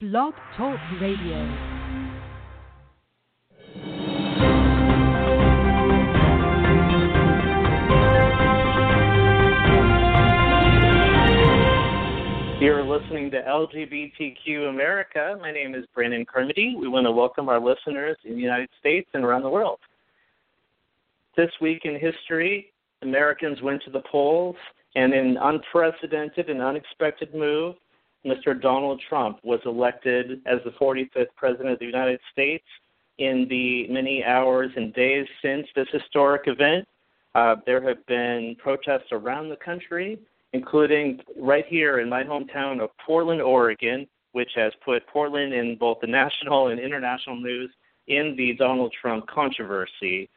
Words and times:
Blog 0.00 0.32
Talk 0.56 0.78
Radio. 1.00 1.38
You're 12.60 12.84
listening 12.84 13.32
to 13.32 13.42
LGBTQ 13.42 14.68
America. 14.68 15.36
My 15.40 15.50
name 15.50 15.74
is 15.74 15.84
Brandon 15.92 16.24
Carmody. 16.24 16.76
We 16.78 16.86
want 16.86 17.04
to 17.06 17.10
welcome 17.10 17.48
our 17.48 17.58
listeners 17.58 18.16
in 18.22 18.36
the 18.36 18.40
United 18.40 18.68
States 18.78 19.10
and 19.14 19.24
around 19.24 19.42
the 19.42 19.50
world. 19.50 19.80
This 21.36 21.50
week 21.60 21.80
in 21.82 21.98
history, 21.98 22.72
Americans 23.02 23.60
went 23.62 23.82
to 23.82 23.90
the 23.90 24.02
polls, 24.12 24.54
and 24.94 25.12
in 25.12 25.26
an 25.30 25.38
unprecedented 25.38 26.50
and 26.50 26.62
unexpected 26.62 27.34
move, 27.34 27.74
Mr. 28.28 28.60
Donald 28.60 29.00
Trump 29.08 29.38
was 29.42 29.60
elected 29.64 30.40
as 30.46 30.58
the 30.64 30.70
45th 30.72 31.26
President 31.36 31.70
of 31.70 31.78
the 31.78 31.86
United 31.86 32.20
States. 32.32 32.64
In 33.18 33.46
the 33.48 33.88
many 33.88 34.24
hours 34.24 34.70
and 34.76 34.94
days 34.94 35.26
since 35.42 35.66
this 35.74 35.88
historic 35.92 36.42
event, 36.46 36.86
uh, 37.34 37.56
there 37.66 37.82
have 37.82 38.04
been 38.06 38.56
protests 38.60 39.08
around 39.10 39.48
the 39.48 39.56
country 39.56 40.18
including 40.52 41.20
right 41.38 41.66
here 41.66 42.00
in 42.00 42.08
my 42.08 42.24
hometown 42.24 42.80
of 42.80 42.90
Portland, 43.04 43.42
Oregon, 43.42 44.06
which 44.32 44.50
has 44.54 44.72
put 44.84 45.06
Portland 45.06 45.52
in 45.52 45.76
both 45.76 45.98
the 46.00 46.06
national 46.06 46.68
and 46.68 46.80
international 46.80 47.36
news 47.36 47.70
in 48.06 48.34
the 48.36 48.54
Donald 48.54 48.94
Trump 49.00 49.26
controversy. 49.26 50.28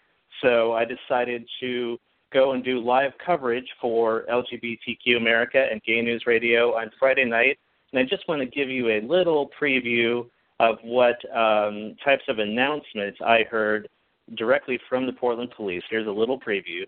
So 0.41 0.73
I 0.73 0.85
decided 0.85 1.47
to 1.61 1.97
go 2.33 2.53
and 2.53 2.63
do 2.63 2.79
live 2.79 3.11
coverage 3.25 3.67
for 3.79 4.25
LGBTQ 4.29 5.17
America 5.17 5.67
and 5.69 5.81
Gay 5.83 6.01
News 6.01 6.23
Radio 6.25 6.75
on 6.75 6.89
Friday 6.97 7.25
night. 7.25 7.59
And 7.91 7.99
I 7.99 8.03
just 8.03 8.27
want 8.27 8.41
to 8.41 8.45
give 8.45 8.69
you 8.69 8.89
a 8.89 9.01
little 9.01 9.49
preview 9.59 10.25
of 10.59 10.77
what 10.83 11.15
um, 11.35 11.95
types 12.03 12.23
of 12.27 12.39
announcements 12.39 13.19
I 13.25 13.43
heard 13.49 13.89
directly 14.37 14.79
from 14.87 15.05
the 15.05 15.13
Portland 15.13 15.51
police. 15.55 15.83
Here's 15.89 16.07
a 16.07 16.11
little 16.11 16.39
preview. 16.39 16.85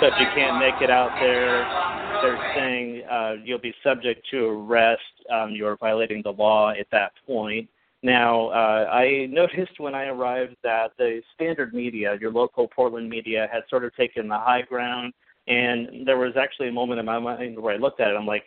So 0.00 0.06
if 0.06 0.14
you 0.18 0.26
can't 0.34 0.58
make 0.58 0.80
it 0.80 0.88
out 0.88 1.10
there, 1.20 1.62
they're 2.22 2.54
saying 2.54 3.02
uh, 3.06 3.34
you'll 3.44 3.58
be 3.58 3.74
subject 3.84 4.26
to 4.30 4.46
arrest. 4.46 5.02
Um, 5.30 5.50
you're 5.50 5.76
violating 5.76 6.22
the 6.22 6.30
law 6.30 6.70
at 6.70 6.86
that 6.90 7.12
point. 7.26 7.68
Now, 8.02 8.48
uh, 8.48 8.88
I 8.90 9.26
noticed 9.26 9.78
when 9.78 9.94
I 9.94 10.06
arrived 10.06 10.56
that 10.62 10.92
the 10.96 11.20
standard 11.34 11.74
media, 11.74 12.16
your 12.18 12.32
local 12.32 12.66
Portland 12.66 13.10
media, 13.10 13.46
had 13.52 13.64
sort 13.68 13.84
of 13.84 13.94
taken 13.94 14.26
the 14.26 14.38
high 14.38 14.62
ground, 14.62 15.12
and 15.48 16.06
there 16.06 16.16
was 16.16 16.32
actually 16.34 16.68
a 16.68 16.72
moment 16.72 16.98
in 16.98 17.04
my 17.04 17.18
mind 17.18 17.60
where 17.60 17.74
I 17.74 17.76
looked 17.76 18.00
at 18.00 18.08
it. 18.08 18.16
I'm 18.16 18.24
like, 18.24 18.44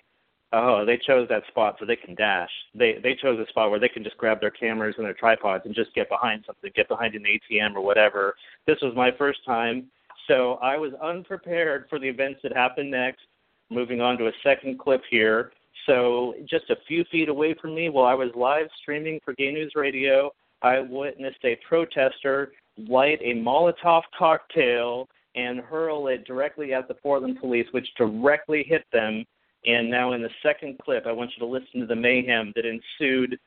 oh, 0.54 0.86
they 0.86 0.98
chose 0.98 1.28
that 1.30 1.44
spot 1.50 1.76
so 1.80 1.86
they 1.86 1.96
can 1.96 2.16
dash. 2.16 2.50
They 2.74 2.98
they 3.04 3.14
chose 3.14 3.40
a 3.40 3.48
spot 3.50 3.70
where 3.70 3.80
they 3.80 3.90
can 3.90 4.04
just 4.04 4.18
grab 4.18 4.40
their 4.40 4.50
cameras 4.50 4.96
and 4.98 5.06
their 5.06 5.14
tripods 5.14 5.68
and 5.68 5.76
just 5.76 5.94
get 5.94 6.10
behind 6.10 6.46
something, 6.48 6.72
get 6.76 6.88
behind 6.88 7.14
an 7.14 7.26
ATM 7.26 7.76
or 7.76 7.82
whatever. 7.82 8.34
This 8.66 8.78
was 8.82 8.96
my 8.96 9.12
first 9.12 9.46
time 9.46 9.86
so 10.28 10.56
I 10.62 10.78
was 10.78 10.94
unprepared 11.02 11.86
for 11.90 12.00
the 12.00 12.08
events 12.08 12.40
that 12.44 12.56
happened 12.56 12.92
next. 12.92 13.22
Moving 13.70 14.02
on 14.02 14.18
to 14.18 14.28
a 14.28 14.32
second 14.44 14.80
clip 14.80 15.02
here. 15.10 15.52
So 15.86 16.36
just 16.46 16.70
a 16.70 16.78
few 16.88 17.04
feet 17.06 17.30
away 17.30 17.56
from 17.60 17.76
me, 17.76 17.90
while 17.90 18.06
I 18.06 18.14
was 18.14 18.30
live 18.36 18.68
streaming 18.82 19.20
for 19.26 19.34
Gay 19.34 19.52
News 19.52 19.74
Radio, 19.76 20.32
I 20.62 20.80
witnessed 20.80 21.44
a 21.44 21.58
protester 21.68 22.54
light 22.78 23.20
a 23.22 23.34
Molotov 23.34 24.04
cocktail 24.18 25.08
and 25.36 25.60
hurl 25.60 26.08
it 26.08 26.26
directly 26.26 26.74
at 26.74 26.88
the 26.88 26.94
Portland 26.94 27.40
police, 27.40 27.68
which 27.72 27.88
directly 27.98 28.64
hit 28.64 28.86
them. 28.94 29.26
And 29.66 29.90
now, 29.90 30.14
in 30.14 30.22
the 30.22 30.30
second 30.42 30.78
clip, 30.80 31.06
I 31.08 31.12
want 31.12 31.32
you 31.36 31.40
to 31.40 31.52
listen 31.52 31.80
to 31.80 31.86
the 31.86 31.96
mayhem 31.96 32.54
that 32.56 32.66
ensued 32.66 33.40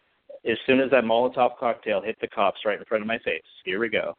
as 0.49 0.57
soon 0.67 0.81
as 0.81 0.91
that 0.91 1.05
Molotov 1.05 1.59
cocktail 1.59 2.01
hit 2.01 2.17
the 2.21 2.29
cops 2.29 2.61
right 2.65 2.79
in 2.79 2.85
front 2.85 3.03
of 3.03 3.09
my 3.09 3.19
face. 3.19 3.43
Here 3.65 3.79
we 3.79 3.89
go. 3.89 4.17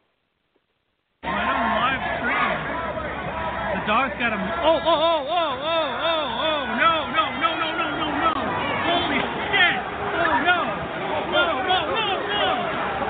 Dog's 3.88 4.12
got 4.20 4.36
him. 4.36 4.44
Oh, 4.60 4.76
oh, 4.76 4.84
oh, 4.84 5.20
oh, 5.24 5.52
oh, 5.64 5.88
oh, 5.96 6.44
oh, 6.44 6.60
no, 6.76 7.08
no, 7.08 7.24
no, 7.40 7.50
no, 7.56 7.68
no, 7.72 7.88
no, 7.88 8.08
no. 8.20 8.32
Holy 8.84 9.16
shit. 9.48 9.80
Oh, 10.12 10.44
no. 10.44 10.60
No, 11.32 11.44
no, 11.64 11.78
no, 11.88 12.04
no. 12.28 12.52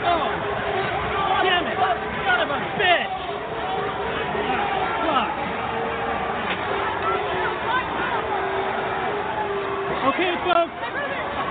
Oh. 0.07 0.31
Damn 1.43 1.67
it. 1.67 1.75
Son 1.75 2.39
of 2.47 2.51
a 2.55 2.59
bitch. 2.79 3.11
Okay, 10.15 10.33
folks. 10.47 10.79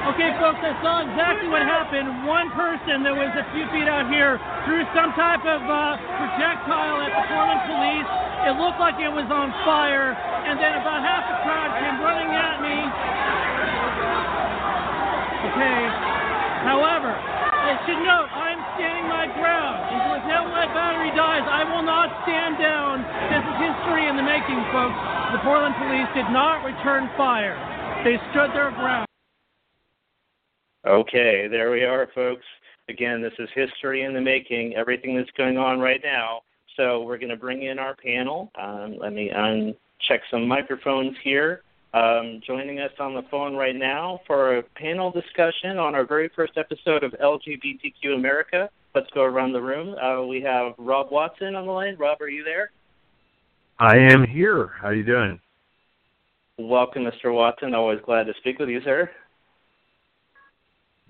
Okay, 0.07 0.31
folks, 0.39 0.63
I 0.63 0.71
saw 0.79 1.03
exactly 1.03 1.51
what 1.51 1.67
happened. 1.67 2.23
One 2.23 2.47
person 2.55 3.03
that 3.03 3.11
was 3.11 3.27
a 3.35 3.44
few 3.51 3.67
feet 3.75 3.91
out 3.91 4.07
here 4.07 4.39
threw 4.63 4.88
some 4.95 5.11
type 5.19 5.44
of 5.44 5.59
uh, 5.67 5.99
projectile 6.15 7.03
at 7.03 7.11
the 7.11 7.23
police. 7.27 7.56
It 8.47 8.55
looked 8.55 8.79
like 8.79 8.95
it 8.95 9.11
was 9.11 9.27
on 9.27 9.51
fire, 9.67 10.15
and 10.15 10.55
then 10.55 10.79
about 10.79 11.03
half 11.03 11.19
the 11.27 11.35
crowd 11.43 11.67
came 11.83 11.99
running 11.99 12.31
at 12.31 12.63
me. 12.63 12.79
Okay. 15.51 15.81
However, 16.63 17.11
I 17.11 17.75
should 17.83 17.99
note 18.07 18.31
I'm 18.31 18.63
standing 18.79 19.11
my 19.11 19.27
ground. 19.35 19.75
And 19.91 20.23
until 20.23 20.47
my 20.47 20.63
battery 20.71 21.11
dies, 21.11 21.43
I 21.43 21.67
will 21.67 21.83
not 21.83 22.07
stand 22.23 22.55
down. 22.55 23.03
This 23.27 23.43
is 23.43 23.55
history 23.67 24.07
in 24.07 24.15
the 24.15 24.23
making, 24.23 24.63
folks. 24.71 24.95
The 25.35 25.43
Portland 25.43 25.75
police 25.75 26.07
did 26.15 26.31
not 26.31 26.63
return 26.63 27.11
fire. 27.19 27.59
They 28.07 28.15
stood 28.31 28.55
their 28.55 28.71
ground. 28.71 29.11
Okay, 30.87 31.51
there 31.51 31.69
we 31.69 31.83
are, 31.83 32.07
folks. 32.15 32.47
Again, 32.87 33.21
this 33.21 33.35
is 33.39 33.49
history 33.51 34.07
in 34.07 34.13
the 34.13 34.23
making, 34.23 34.75
everything 34.79 35.17
that's 35.17 35.35
going 35.35 35.57
on 35.57 35.83
right 35.83 35.99
now. 36.01 36.46
So 36.77 37.01
we're 37.01 37.17
going 37.17 37.29
to 37.29 37.35
bring 37.35 37.63
in 37.63 37.79
our 37.79 37.95
panel. 37.95 38.51
Um, 38.55 38.97
let 38.99 39.11
me 39.11 39.31
uncheck 39.35 40.19
some 40.29 40.47
microphones 40.47 41.17
here. 41.23 41.63
Um, 41.93 42.39
joining 42.45 42.79
us 42.79 42.91
on 42.99 43.15
the 43.15 43.23
phone 43.31 43.55
right 43.55 43.75
now 43.75 44.19
for 44.27 44.57
a 44.57 44.63
panel 44.63 45.09
discussion 45.09 45.79
on 45.79 45.95
our 45.95 46.05
very 46.05 46.29
first 46.35 46.53
episode 46.55 47.03
of 47.03 47.13
LGBTQ 47.13 48.13
America. 48.15 48.69
Let's 48.93 49.09
go 49.15 49.23
around 49.23 49.53
the 49.53 49.61
room. 49.61 49.95
Uh, 49.97 50.23
we 50.27 50.39
have 50.41 50.73
Rob 50.77 51.11
Watson 51.11 51.55
on 51.55 51.65
the 51.65 51.71
line. 51.71 51.95
Rob, 51.97 52.21
are 52.21 52.29
you 52.29 52.43
there? 52.43 52.69
I 53.79 53.97
am 53.97 54.25
here. 54.25 54.71
How 54.79 54.89
are 54.89 54.94
you 54.94 55.03
doing? 55.03 55.39
Welcome, 56.59 57.03
Mr. 57.03 57.33
Watson. 57.33 57.73
Always 57.73 57.99
glad 58.05 58.25
to 58.25 58.33
speak 58.39 58.59
with 58.59 58.69
you, 58.69 58.81
sir. 58.83 59.09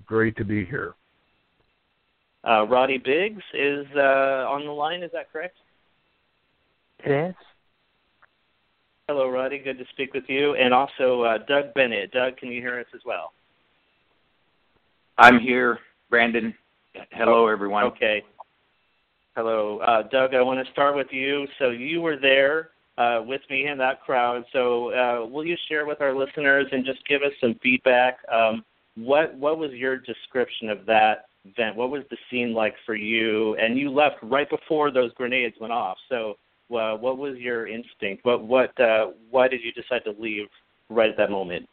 Great 0.06 0.38
to 0.38 0.46
be 0.46 0.64
here. 0.64 0.94
Uh, 2.48 2.66
Roddy 2.66 2.98
Biggs 2.98 3.44
is 3.54 3.86
uh, 3.96 4.48
on 4.48 4.66
the 4.66 4.72
line. 4.72 5.04
Is 5.04 5.12
that 5.14 5.32
correct? 5.32 5.58
It 7.04 7.12
is. 7.12 7.36
Hello, 9.08 9.30
Roddy. 9.30 9.60
Good 9.60 9.78
to 9.78 9.86
speak 9.92 10.14
with 10.14 10.24
you. 10.28 10.56
And 10.56 10.74
also 10.74 11.24
uh, 11.24 11.40
Doug 11.40 11.74
Bennett. 11.74 12.12
Doug, 12.12 12.38
can 12.38 12.50
you 12.50 12.62
hear 12.62 12.80
us 12.80 12.86
as 12.94 13.02
well? 13.06 13.34
I'm 15.18 15.40
here, 15.40 15.80
Brandon. 16.10 16.54
Hello, 17.12 17.48
everyone. 17.48 17.84
Okay. 17.86 18.24
Hello, 19.36 19.80
uh, 19.80 20.04
Doug. 20.04 20.34
I 20.34 20.42
want 20.42 20.66
to 20.66 20.72
start 20.72 20.96
with 20.96 21.08
you. 21.12 21.48
So 21.60 21.70
you 21.70 22.02
were 22.02 22.18
there 22.18 22.70
uh, 22.98 23.22
with 23.26 23.42
me 23.50 23.68
in 23.68 23.78
that 23.78 24.02
crowd. 24.02 24.44
So 24.54 24.94
uh, 24.94 25.26
will 25.26 25.46
you 25.46 25.56
share 25.70 25.86
with 25.86 26.02
our 26.02 26.16
listeners 26.16 26.68
and 26.72 26.86
just 26.86 27.06
give 27.08 27.22
us 27.22 27.34
some 27.42 27.56
feedback? 27.62 28.20
Um, 28.32 28.64
what 28.96 29.36
what 29.36 29.60
was 29.60 29.72
your 29.72 29.98
description 29.98 30.70
of 30.70 30.86
that 30.88 31.27
event? 31.50 31.76
What 31.76 31.90
was 31.90 32.04
the 32.10 32.18
scene 32.30 32.54
like 32.54 32.76
for 32.86 32.96
you? 32.96 33.56
And 33.56 33.78
you 33.78 33.90
left 33.90 34.16
right 34.22 34.50
before 34.50 34.92
those 34.92 35.14
grenades 35.14 35.56
went 35.60 35.74
off. 35.74 35.98
So, 36.10 36.38
uh, 36.70 36.98
what 36.98 37.18
was 37.18 37.38
your 37.38 37.68
instinct? 37.68 38.26
What 38.26 38.44
what 38.44 38.78
uh, 38.80 39.08
why 39.32 39.48
did 39.48 39.62
you 39.64 39.72
decide 39.72 40.04
to 40.06 40.14
leave 40.20 40.48
right 40.90 41.10
at 41.10 41.18
that 41.18 41.32
moment? 41.32 41.68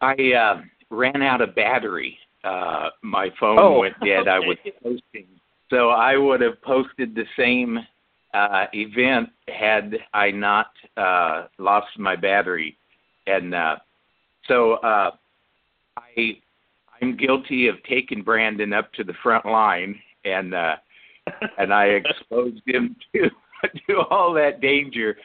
I 0.00 0.14
uh, 0.32 0.62
ran 0.90 1.22
out 1.22 1.40
of 1.40 1.54
battery. 1.54 2.18
Uh, 2.44 2.90
my 3.02 3.30
phone 3.40 3.58
Oh, 3.58 3.80
went 3.80 3.94
dead. 4.04 4.28
I 4.28 4.38
was 4.38 4.56
posting, 4.82 5.26
so 5.70 5.88
I 5.88 6.16
would 6.16 6.40
have 6.40 6.60
posted 6.62 7.14
the 7.14 7.24
same 7.36 7.78
uh, 8.34 8.66
event 8.72 9.30
had 9.48 9.96
I 10.12 10.30
not 10.30 10.70
uh, 10.96 11.46
lost 11.58 11.98
my 11.98 12.14
battery. 12.14 12.76
And 13.26 13.54
uh, 13.54 13.76
so 14.46 14.74
uh, 14.74 15.10
I 15.96 16.38
I'm 17.00 17.16
guilty 17.16 17.68
of 17.68 17.76
taking 17.88 18.22
Brandon 18.22 18.72
up 18.72 18.92
to 18.94 19.04
the 19.04 19.14
front 19.22 19.46
line 19.46 20.00
and 20.24 20.54
uh, 20.54 20.76
and 21.58 21.72
I 21.72 21.86
exposed 21.86 22.62
him 22.66 22.96
to 23.14 23.30
to 23.88 23.98
all 24.10 24.32
that 24.34 24.60
danger. 24.60 25.16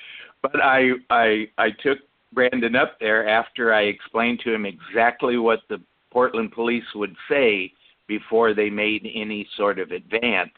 But 0.42 0.62
I 0.62 0.92
I 1.10 1.48
I 1.58 1.70
took 1.84 2.00
Brandon 2.34 2.76
up 2.76 2.98
there 3.00 3.28
after 3.28 3.74
I 3.74 3.84
explained 3.84 4.42
to 4.44 4.54
him 4.54 4.66
exactly 4.66 5.38
what 5.38 5.60
the 5.70 5.82
Portland 6.12 6.52
police 6.52 6.84
would 6.96 7.16
say 7.30 7.72
before 8.08 8.54
they 8.54 8.70
made 8.70 9.08
any 9.14 9.48
sort 9.56 9.80
of 9.80 9.92
advance. 9.92 10.52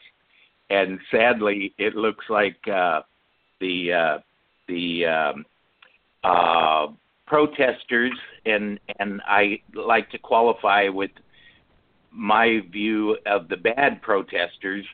And 0.70 0.98
sadly, 1.10 1.74
it 1.78 1.94
looks 1.94 2.24
like 2.28 2.56
uh, 2.68 3.02
the 3.60 3.92
uh, 3.92 4.18
the 4.66 5.06
um, 5.06 5.44
uh, 6.24 6.86
protesters, 7.26 8.12
and 8.46 8.78
and 8.98 9.20
I 9.26 9.60
like 9.74 10.10
to 10.10 10.18
qualify 10.18 10.88
with 10.88 11.10
my 12.10 12.60
view 12.70 13.16
of 13.26 13.48
the 13.48 13.56
bad 13.56 14.00
protesters 14.02 14.84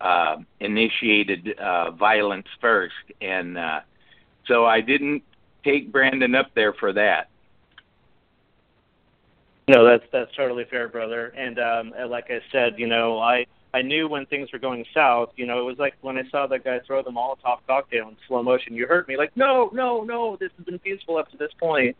uh, 0.00 0.36
initiated 0.60 1.58
uh, 1.58 1.92
violence 1.92 2.46
first, 2.60 2.94
and 3.20 3.58
uh, 3.58 3.80
so 4.46 4.66
I 4.66 4.80
didn't 4.80 5.22
take 5.64 5.92
Brandon 5.92 6.34
up 6.34 6.50
there 6.54 6.72
for 6.74 6.92
that. 6.92 7.28
No, 9.68 9.84
that's 9.84 10.04
that's 10.12 10.34
totally 10.34 10.64
fair, 10.70 10.88
brother. 10.88 11.28
And 11.36 11.58
um, 11.58 11.92
like 12.08 12.30
I 12.30 12.40
said, 12.50 12.74
you 12.78 12.86
know, 12.86 13.18
I 13.18 13.46
I 13.74 13.82
knew 13.82 14.08
when 14.08 14.26
things 14.26 14.50
were 14.52 14.58
going 14.58 14.84
south. 14.94 15.30
You 15.36 15.46
know, 15.46 15.60
it 15.60 15.64
was 15.64 15.78
like 15.78 15.94
when 16.00 16.16
I 16.16 16.22
saw 16.30 16.46
that 16.46 16.64
guy 16.64 16.80
throw 16.86 17.02
the 17.02 17.10
Molotov 17.10 17.58
cocktail 17.66 18.08
in 18.08 18.16
slow 18.26 18.42
motion. 18.42 18.74
You 18.74 18.86
hurt 18.86 19.08
me, 19.08 19.16
like, 19.16 19.36
no, 19.36 19.70
no, 19.72 20.02
no. 20.02 20.36
This 20.36 20.50
has 20.56 20.64
been 20.64 20.78
peaceful 20.78 21.18
up 21.18 21.30
to 21.30 21.36
this 21.36 21.52
point. 21.60 21.96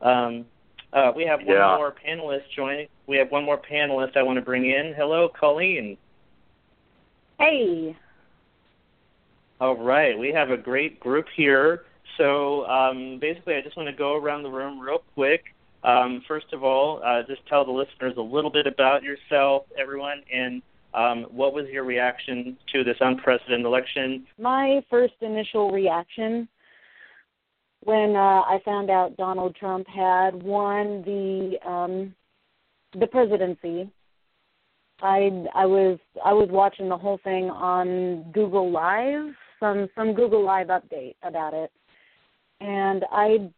Um, 0.00 0.46
uh, 0.92 1.12
we 1.14 1.24
have 1.24 1.40
one 1.40 1.56
yeah. 1.56 1.76
more 1.76 1.94
panelist 2.06 2.42
joining. 2.54 2.88
We 3.06 3.16
have 3.16 3.30
one 3.30 3.44
more 3.44 3.58
panelist 3.58 4.16
I 4.16 4.22
want 4.22 4.36
to 4.36 4.42
bring 4.42 4.66
in. 4.66 4.94
Hello, 4.96 5.28
Colleen. 5.28 5.96
Hey. 7.38 7.96
All 9.60 9.76
right, 9.76 10.18
we 10.18 10.32
have 10.32 10.50
a 10.50 10.56
great 10.56 10.98
group 10.98 11.26
here. 11.36 11.84
So 12.18 12.66
um, 12.66 13.18
basically, 13.20 13.54
I 13.54 13.62
just 13.62 13.76
want 13.76 13.88
to 13.88 13.94
go 13.94 14.16
around 14.16 14.42
the 14.42 14.50
room 14.50 14.80
real 14.80 15.02
quick. 15.14 15.44
Um, 15.84 16.22
first 16.28 16.52
of 16.52 16.62
all, 16.62 17.00
uh, 17.04 17.22
just 17.26 17.46
tell 17.46 17.64
the 17.64 17.72
listeners 17.72 18.14
a 18.16 18.22
little 18.22 18.50
bit 18.50 18.66
about 18.66 19.02
yourself, 19.02 19.64
everyone, 19.78 20.22
and 20.32 20.62
um, 20.94 21.26
what 21.30 21.54
was 21.54 21.66
your 21.70 21.84
reaction 21.84 22.56
to 22.72 22.84
this 22.84 22.96
unprecedented 23.00 23.66
election? 23.66 24.26
My 24.38 24.84
first 24.90 25.14
initial 25.20 25.70
reaction 25.70 26.48
when 27.84 28.14
uh, 28.14 28.42
I 28.42 28.60
found 28.64 28.90
out 28.90 29.16
Donald 29.16 29.56
Trump 29.56 29.86
had 29.88 30.40
won 30.40 31.02
the 31.02 31.56
um, 31.68 32.14
the 32.98 33.06
presidency, 33.06 33.90
I 35.00 35.46
I 35.54 35.66
was 35.66 35.98
I 36.24 36.32
was 36.32 36.48
watching 36.50 36.88
the 36.88 36.96
whole 36.96 37.18
thing 37.24 37.50
on 37.50 38.30
Google 38.32 38.70
Live, 38.70 39.34
some 39.58 39.88
some 39.96 40.14
Google 40.14 40.44
Live 40.44 40.68
update 40.68 41.16
about 41.24 41.54
it, 41.54 41.72
and 42.60 43.04
I 43.10 43.50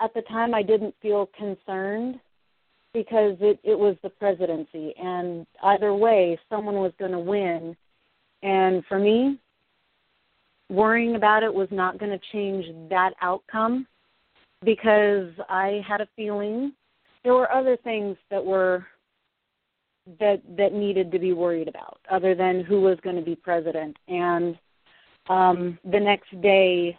at 0.00 0.12
the 0.14 0.22
time 0.22 0.54
I 0.54 0.62
didn't 0.62 0.94
feel 1.00 1.30
concerned 1.38 2.18
because 2.92 3.36
it 3.40 3.58
it 3.62 3.78
was 3.78 3.96
the 4.02 4.10
presidency. 4.10 4.94
And 5.00 5.46
either 5.62 5.94
way 5.94 6.38
someone 6.48 6.76
was 6.76 6.92
going 6.98 7.12
to 7.12 7.18
win. 7.18 7.76
And 8.42 8.84
for 8.86 8.98
me 8.98 9.38
worrying 10.68 11.16
about 11.16 11.42
it 11.42 11.52
was 11.52 11.68
not 11.70 11.98
going 11.98 12.12
to 12.12 12.26
change 12.32 12.64
that 12.88 13.12
outcome 13.20 13.86
because 14.64 15.28
I 15.48 15.82
had 15.86 16.00
a 16.00 16.08
feeling 16.16 16.72
there 17.24 17.34
were 17.34 17.52
other 17.52 17.76
things 17.76 18.16
that 18.30 18.44
were 18.44 18.86
that 20.18 20.40
that 20.56 20.72
needed 20.72 21.12
to 21.12 21.18
be 21.18 21.32
worried 21.32 21.68
about 21.68 22.00
other 22.10 22.34
than 22.34 22.64
who 22.64 22.80
was 22.80 22.98
going 23.02 23.16
to 23.16 23.22
be 23.22 23.36
president. 23.36 23.96
And 24.08 24.58
um 25.28 25.78
the 25.84 26.00
next 26.00 26.40
day 26.40 26.98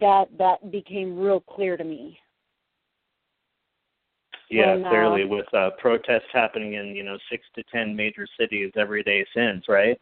that 0.00 0.26
that 0.38 0.70
became 0.70 1.18
real 1.18 1.40
clear 1.40 1.76
to 1.76 1.84
me 1.84 2.18
yeah, 4.52 4.74
when, 4.74 4.84
uh, 4.84 4.88
clearly, 4.90 5.24
with 5.24 5.52
uh, 5.54 5.70
protests 5.78 6.28
happening 6.32 6.74
in 6.74 6.94
you 6.94 7.02
know 7.02 7.16
six 7.30 7.44
to 7.54 7.62
ten 7.72 7.96
major 7.96 8.26
cities 8.38 8.70
every 8.76 9.02
day 9.02 9.24
since, 9.34 9.64
right? 9.68 9.98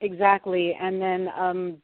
Exactly, 0.00 0.76
and 0.80 1.00
then 1.00 1.28
um, 1.38 1.76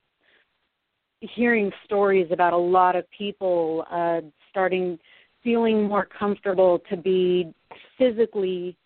hearing 1.20 1.70
stories 1.84 2.26
about 2.32 2.52
a 2.52 2.58
lot 2.58 2.96
of 2.96 3.04
people 3.16 3.84
uh, 3.90 4.20
starting 4.50 4.98
feeling 5.44 5.84
more 5.84 6.06
comfortable 6.18 6.80
to 6.90 6.96
be 6.96 7.54
physically 7.96 8.76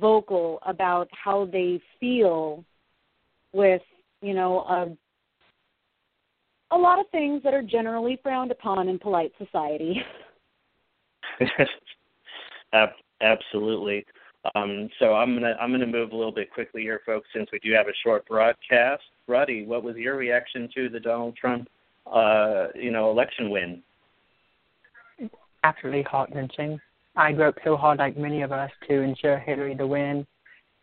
vocal 0.00 0.60
about 0.66 1.08
how 1.12 1.46
they 1.46 1.80
feel 1.98 2.64
with 3.52 3.82
you 4.22 4.34
know 4.34 4.60
a 4.60 4.96
a 6.70 6.76
lot 6.76 7.00
of 7.00 7.06
things 7.10 7.42
that 7.42 7.54
are 7.54 7.62
generally 7.62 8.18
frowned 8.22 8.52
upon 8.52 8.88
in 8.88 8.98
polite 8.98 9.32
society. 9.38 9.96
Ab- 12.72 12.90
absolutely. 13.20 14.04
Um, 14.54 14.88
so 14.98 15.14
I'm 15.14 15.34
gonna 15.34 15.56
I'm 15.60 15.72
gonna 15.72 15.86
move 15.86 16.12
a 16.12 16.16
little 16.16 16.32
bit 16.32 16.52
quickly 16.52 16.82
here, 16.82 17.00
folks, 17.04 17.28
since 17.34 17.48
we 17.52 17.58
do 17.58 17.72
have 17.72 17.88
a 17.88 17.92
short 18.04 18.26
broadcast. 18.26 19.02
Roddy, 19.26 19.64
what 19.64 19.82
was 19.82 19.96
your 19.96 20.16
reaction 20.16 20.68
to 20.74 20.88
the 20.88 21.00
Donald 21.00 21.36
Trump, 21.36 21.68
uh, 22.06 22.68
you 22.74 22.90
know, 22.90 23.10
election 23.10 23.50
win? 23.50 23.82
Absolutely 25.64 26.02
heart 26.02 26.30
wrenching. 26.34 26.80
I 27.16 27.32
worked 27.32 27.60
so 27.64 27.76
hard, 27.76 27.98
like 27.98 28.16
many 28.16 28.42
of 28.42 28.52
us, 28.52 28.70
to 28.88 29.00
ensure 29.00 29.38
Hillary 29.38 29.74
to 29.74 29.86
win, 29.86 30.26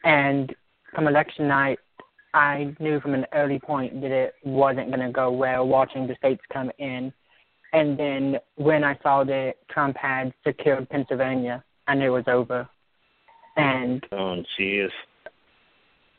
and 0.04 0.54
from 0.94 1.08
election 1.08 1.48
night, 1.48 1.80
I 2.34 2.76
knew 2.80 3.00
from 3.00 3.14
an 3.14 3.26
early 3.34 3.60
point 3.60 4.02
that 4.02 4.12
it 4.12 4.36
wasn't 4.44 4.88
going 4.88 5.06
to 5.06 5.12
go 5.12 5.32
well. 5.32 5.66
Watching 5.66 6.06
the 6.06 6.16
states 6.16 6.42
come 6.52 6.70
in, 6.78 7.14
and 7.76 8.00
then 8.00 8.40
when 8.56 8.86
I 8.86 8.98
saw 9.04 9.26
that 9.26 9.56
Trump 9.70 9.98
had 9.98 10.34
secured 10.48 10.90
Pennsylvania, 10.90 11.62
I 11.88 11.96
knew 11.96 12.06
it 12.06 12.26
was 12.26 12.28
over. 12.30 12.70
And 13.58 14.02
oh, 14.14 14.42
jeez, 14.58 14.92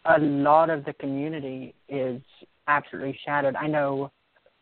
a 0.05 0.21
lot 0.21 0.69
of 0.69 0.85
the 0.85 0.93
community 0.93 1.75
is 1.89 2.21
absolutely 2.69 3.19
shattered. 3.25 3.57
I 3.57 3.69
know 3.69 4.13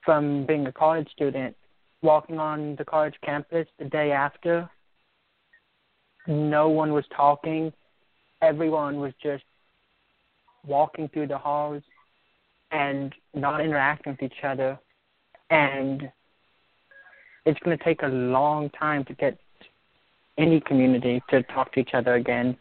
from 0.05 0.47
being 0.47 0.69
a 0.69 0.73
college 0.73 1.11
student, 1.11 1.57
walking 2.03 2.39
on 2.39 2.77
the 2.77 2.85
college 2.85 3.15
campus 3.25 3.67
the 3.81 3.87
day 3.87 4.13
after, 4.13 4.71
no 6.29 6.69
one 6.69 6.93
was 6.93 7.05
talking. 7.17 7.73
Everyone 8.41 9.01
was 9.01 9.13
just 9.21 9.43
walking 10.65 11.09
through 11.09 11.27
the 11.27 11.39
halls 11.39 11.83
and 12.71 13.13
not 13.35 13.61
interacting 13.61 14.13
with 14.13 14.23
each 14.23 14.45
other. 14.45 14.79
And 15.51 16.13
it's 17.47 17.59
going 17.61 17.77
to 17.77 17.85
take 17.85 18.03
a 18.03 18.09
long 18.09 18.71
time 18.71 19.05
to 19.05 19.15
get 19.15 19.39
any 20.39 20.61
community 20.61 21.23
to 21.31 21.43
talk 21.45 21.73
to 21.73 21.81
each 21.81 21.95
other 21.95 22.15
again. 22.15 22.57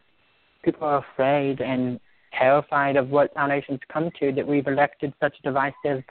People 0.63 0.87
are 0.87 1.05
afraid 1.13 1.61
and 1.61 1.99
terrified 2.37 2.95
of 2.95 3.09
what 3.09 3.31
our 3.35 3.47
nation's 3.47 3.79
come 3.91 4.09
to 4.19 4.31
that 4.31 4.47
we've 4.47 4.67
elected 4.67 5.13
such 5.19 5.35
a 5.39 5.41
divisive 5.43 6.03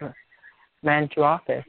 man 0.82 1.08
to 1.14 1.22
office. 1.22 1.64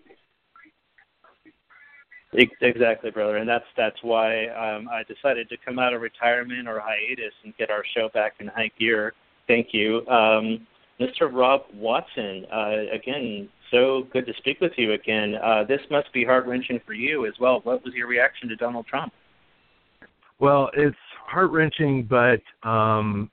Exactly, 2.62 3.12
brother, 3.12 3.38
and 3.38 3.48
that's 3.48 3.66
that's 3.78 4.02
why 4.02 4.48
um, 4.48 4.90
I 4.92 5.04
decided 5.04 5.50
to 5.50 5.58
come 5.64 5.78
out 5.78 5.94
of 5.94 6.02
retirement 6.02 6.68
or 6.68 6.80
hiatus 6.80 7.34
and 7.44 7.56
get 7.58 7.70
our 7.70 7.84
show 7.96 8.10
back 8.12 8.34
in 8.40 8.48
high 8.48 8.72
gear. 8.80 9.14
Thank 9.48 9.68
you, 9.72 10.08
um, 10.08 10.66
Mr. 11.00 11.32
Rob 11.32 11.62
Watson. 11.76 12.48
Uh, 12.52 12.92
again, 12.92 13.50
so 13.74 14.08
good 14.14 14.26
to 14.28 14.34
speak 14.38 14.62
with 14.62 14.72
you 14.78 14.94
again. 14.94 15.36
Uh, 15.44 15.64
this 15.68 15.82
must 15.90 16.14
be 16.14 16.24
heart 16.24 16.46
wrenching 16.46 16.80
for 16.86 16.94
you 16.94 17.26
as 17.26 17.34
well. 17.40 17.60
What 17.64 17.84
was 17.84 17.94
your 17.94 18.08
reaction 18.08 18.48
to 18.50 18.56
Donald 18.56 18.86
Trump? 18.86 19.12
Well, 20.40 20.70
it's 20.76 20.96
heart 21.26 21.52
wrenching, 21.52 22.08
but 22.10 22.42
um, 22.68 23.32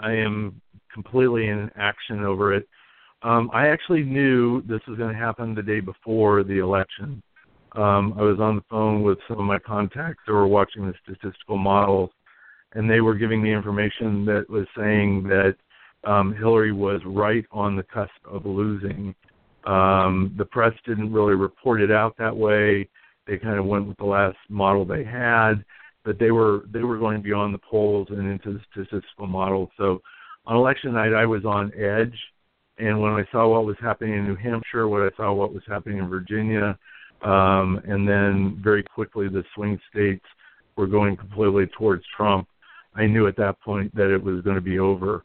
I 0.00 0.12
am 0.12 0.60
completely 0.92 1.48
in 1.48 1.70
action 1.76 2.22
over 2.22 2.54
it. 2.54 2.68
Um, 3.22 3.50
I 3.52 3.68
actually 3.68 4.02
knew 4.02 4.62
this 4.62 4.80
was 4.86 4.98
going 4.98 5.12
to 5.12 5.18
happen 5.18 5.54
the 5.54 5.62
day 5.62 5.80
before 5.80 6.44
the 6.44 6.58
election. 6.58 7.22
Um, 7.72 8.14
I 8.18 8.22
was 8.22 8.38
on 8.40 8.56
the 8.56 8.62
phone 8.70 9.02
with 9.02 9.18
some 9.26 9.38
of 9.38 9.44
my 9.44 9.58
contacts 9.58 10.22
that 10.26 10.32
were 10.32 10.46
watching 10.46 10.86
the 10.86 10.94
statistical 11.02 11.58
models, 11.58 12.10
and 12.74 12.88
they 12.88 13.00
were 13.00 13.14
giving 13.14 13.42
me 13.42 13.52
information 13.52 14.24
that 14.26 14.48
was 14.48 14.66
saying 14.76 15.24
that 15.24 15.56
um, 16.04 16.34
Hillary 16.34 16.72
was 16.72 17.00
right 17.04 17.44
on 17.50 17.74
the 17.74 17.82
cusp 17.82 18.12
of 18.30 18.46
losing. 18.46 19.14
Um, 19.66 20.34
the 20.38 20.44
press 20.44 20.72
didn't 20.86 21.12
really 21.12 21.34
report 21.34 21.80
it 21.80 21.90
out 21.90 22.16
that 22.18 22.36
way. 22.36 22.88
They 23.26 23.36
kind 23.38 23.58
of 23.58 23.66
went 23.66 23.88
with 23.88 23.96
the 23.96 24.04
last 24.04 24.38
model 24.48 24.84
they 24.84 25.04
had 25.04 25.64
but 26.06 26.20
they 26.20 26.30
were 26.30 26.62
they 26.72 26.84
were 26.84 26.96
going 26.96 27.20
beyond 27.20 27.52
the 27.52 27.58
polls 27.58 28.06
and 28.10 28.30
into 28.30 28.52
the 28.52 28.60
statistical 28.70 29.26
model. 29.26 29.70
So 29.76 30.00
on 30.46 30.56
election 30.56 30.94
night, 30.94 31.12
I 31.12 31.26
was 31.26 31.44
on 31.44 31.72
edge, 31.74 32.16
and 32.78 33.02
when 33.02 33.12
I 33.12 33.24
saw 33.32 33.48
what 33.48 33.66
was 33.66 33.76
happening 33.80 34.14
in 34.14 34.24
New 34.24 34.36
Hampshire, 34.36 34.86
what 34.88 35.02
I 35.02 35.14
saw 35.16 35.34
what 35.34 35.52
was 35.52 35.64
happening 35.66 35.98
in 35.98 36.08
Virginia, 36.08 36.78
um, 37.22 37.82
and 37.88 38.08
then 38.08 38.58
very 38.62 38.84
quickly 38.84 39.28
the 39.28 39.42
swing 39.54 39.80
states 39.90 40.24
were 40.76 40.86
going 40.86 41.16
completely 41.16 41.66
towards 41.76 42.04
Trump, 42.16 42.46
I 42.94 43.06
knew 43.06 43.26
at 43.26 43.36
that 43.38 43.60
point 43.60 43.92
that 43.96 44.14
it 44.14 44.22
was 44.22 44.42
going 44.42 44.56
to 44.56 44.62
be 44.62 44.78
over. 44.78 45.24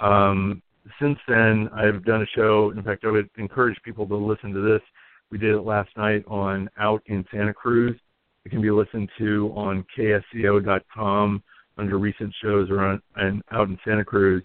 Um, 0.00 0.60
since 1.00 1.18
then, 1.28 1.68
I've 1.74 2.04
done 2.04 2.22
a 2.22 2.26
show. 2.34 2.72
In 2.76 2.82
fact, 2.82 3.04
I 3.04 3.10
would 3.10 3.28
encourage 3.38 3.76
people 3.84 4.06
to 4.06 4.16
listen 4.16 4.52
to 4.52 4.60
this 4.60 4.82
We 5.30 5.38
did 5.38 5.54
it 5.54 5.62
last 5.62 5.90
night 5.96 6.24
on 6.28 6.68
Out 6.78 7.02
in 7.06 7.24
Santa 7.30 7.52
Cruz. 7.52 7.96
It 8.44 8.50
can 8.50 8.62
be 8.62 8.70
listened 8.70 9.10
to 9.18 9.52
on 9.56 9.84
ksco.com 9.98 11.42
under 11.78 11.98
recent 11.98 12.32
shows 12.42 12.70
or 12.70 12.80
on 12.80 13.02
and 13.16 13.42
Out 13.50 13.68
in 13.68 13.78
Santa 13.84 14.04
Cruz. 14.04 14.42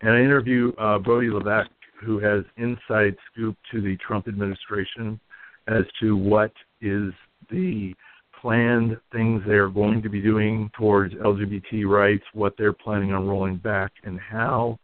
And 0.00 0.10
I 0.10 0.20
interview 0.20 0.72
uh, 0.78 0.98
Brody 0.98 1.30
Levesque, 1.30 1.70
who 2.04 2.18
has 2.18 2.44
inside 2.56 3.16
scoop 3.32 3.56
to 3.72 3.80
the 3.80 3.96
Trump 4.06 4.28
administration 4.28 5.18
as 5.68 5.84
to 6.00 6.16
what 6.16 6.52
is 6.80 7.12
the 7.50 7.94
planned 8.40 8.96
things 9.12 9.42
they 9.46 9.54
are 9.54 9.68
going 9.68 10.02
to 10.02 10.08
be 10.08 10.20
doing 10.20 10.70
towards 10.76 11.14
LGBT 11.14 11.86
rights, 11.86 12.24
what 12.34 12.54
they're 12.58 12.72
planning 12.72 13.12
on 13.12 13.26
rolling 13.26 13.56
back, 13.56 13.92
and 14.04 14.20
how. 14.20 14.78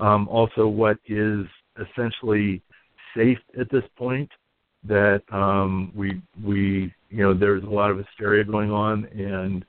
Um, 0.00 0.28
also, 0.28 0.66
what 0.66 0.98
is 1.06 1.46
essentially 1.78 2.62
safe 3.16 3.38
at 3.58 3.70
this 3.70 3.84
point. 3.96 4.30
That 4.86 5.22
um, 5.32 5.92
we 5.94 6.20
we 6.44 6.92
you 7.08 7.22
know 7.22 7.32
there's 7.32 7.62
a 7.62 7.68
lot 7.70 7.90
of 7.90 7.96
hysteria 7.96 8.44
going 8.44 8.70
on, 8.70 9.06
and 9.06 9.64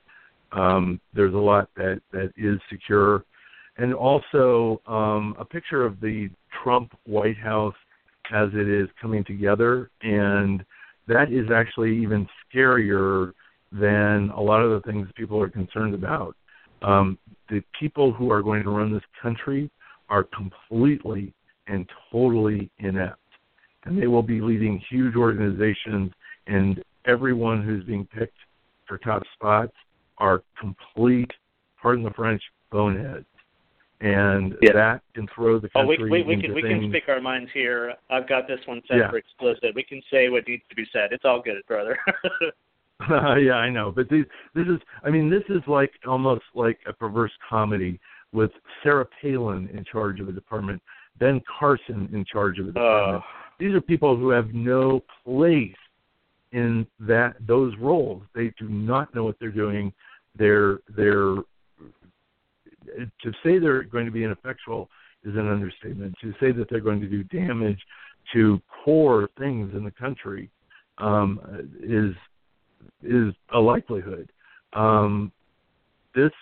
um, 0.52 1.00
there's 1.14 1.32
a 1.32 1.38
lot 1.38 1.70
that 1.76 2.02
that 2.12 2.32
is 2.36 2.60
secure, 2.70 3.24
and 3.78 3.94
also 3.94 4.82
um, 4.86 5.34
a 5.38 5.44
picture 5.44 5.86
of 5.86 6.00
the 6.00 6.28
Trump 6.62 6.92
White 7.06 7.38
House 7.38 7.74
as 8.30 8.50
it 8.52 8.68
is 8.68 8.88
coming 9.00 9.24
together, 9.24 9.90
and 10.02 10.62
that 11.08 11.32
is 11.32 11.50
actually 11.50 11.96
even 11.96 12.28
scarier 12.52 13.32
than 13.72 14.30
a 14.36 14.40
lot 14.40 14.60
of 14.60 14.70
the 14.70 14.92
things 14.92 15.08
people 15.16 15.40
are 15.40 15.48
concerned 15.48 15.94
about. 15.94 16.36
Um, 16.82 17.16
the 17.48 17.62
people 17.78 18.12
who 18.12 18.30
are 18.30 18.42
going 18.42 18.62
to 18.64 18.70
run 18.70 18.92
this 18.92 19.02
country 19.22 19.70
are 20.08 20.24
completely 20.24 21.32
and 21.66 21.88
totally 22.12 22.70
inept. 22.78 23.20
And 23.84 24.00
they 24.00 24.06
will 24.06 24.22
be 24.22 24.40
leading 24.40 24.82
huge 24.90 25.14
organizations, 25.16 26.10
and 26.46 26.82
everyone 27.06 27.62
who's 27.62 27.84
being 27.84 28.06
picked 28.06 28.36
for 28.86 28.98
top 28.98 29.22
spots 29.34 29.72
are 30.18 30.42
complete, 30.58 31.30
pardon 31.80 32.04
the 32.04 32.10
French, 32.10 32.42
boneheads. 32.70 33.26
And 34.00 34.56
Yeah. 34.60 34.72
that 34.72 35.02
can 35.14 35.26
throw 35.28 35.58
the 35.58 35.70
Oh, 35.74 35.86
we, 35.86 35.96
country 35.96 36.10
we, 36.10 36.22
we 36.22 36.34
into 36.34 36.46
can 36.48 36.54
we 36.54 36.62
things. 36.62 36.82
can 36.82 36.90
speak 36.90 37.08
our 37.08 37.20
minds 37.20 37.50
here. 37.52 37.94
I've 38.10 38.28
got 38.28 38.46
this 38.46 38.60
one 38.66 38.82
set 38.86 38.98
Yeah. 38.98 39.10
for 39.10 39.16
explicit. 39.16 39.74
We 39.74 39.82
can 39.84 40.02
say 40.10 40.28
what 40.28 40.46
needs 40.46 40.64
to 40.68 40.74
be 40.74 40.84
said. 40.92 41.12
It's 41.12 41.24
all 41.24 41.40
good, 41.40 41.62
brother. 41.66 41.98
yeah, 43.10 43.54
I 43.54 43.70
know. 43.70 43.92
But 43.92 44.08
these, 44.08 44.24
this 44.54 44.66
is, 44.66 44.78
I 45.02 45.10
mean, 45.10 45.30
this 45.30 45.42
is 45.48 45.62
like 45.66 45.92
almost 46.06 46.44
like 46.54 46.78
a 46.86 46.92
perverse 46.92 47.32
comedy 47.48 47.98
with 48.36 48.50
Sarah 48.82 49.06
Palin 49.22 49.68
in 49.72 49.82
charge 49.90 50.20
of 50.20 50.26
the 50.26 50.32
department, 50.32 50.82
Ben 51.18 51.40
Carson 51.58 52.08
in 52.12 52.22
charge 52.30 52.58
of 52.58 52.66
the 52.66 52.72
department. 52.72 53.24
oh, 53.24 53.54
These 53.58 53.74
are 53.74 53.80
people 53.80 54.14
who 54.14 54.28
have 54.28 54.52
no 54.52 55.02
place 55.24 55.74
in 56.52 56.86
that 57.00 57.36
those 57.46 57.72
roles. 57.80 58.22
They 58.34 58.52
do 58.58 58.68
not 58.68 59.14
know 59.14 59.24
what 59.24 59.36
they're 59.40 59.50
doing. 59.50 59.90
They're 60.38 60.80
they're 60.94 61.36
to 63.22 63.32
say 63.42 63.58
they're 63.58 63.82
going 63.82 64.04
to 64.04 64.12
be 64.12 64.22
ineffectual 64.22 64.90
is 65.24 65.34
an 65.34 65.48
understatement. 65.48 66.14
To 66.20 66.32
say 66.38 66.52
that 66.52 66.68
they're 66.68 66.80
going 66.80 67.00
to 67.00 67.08
do 67.08 67.24
damage 67.24 67.80
to 68.34 68.60
core 68.84 69.30
things 69.38 69.72
in 69.74 69.82
the 69.82 69.90
country 69.90 70.50
um, 70.98 71.40
is 71.82 72.14
is 73.02 73.34
a 73.54 73.58
likelihood. 73.58 74.30
Um, 74.74 75.32
this 76.14 76.32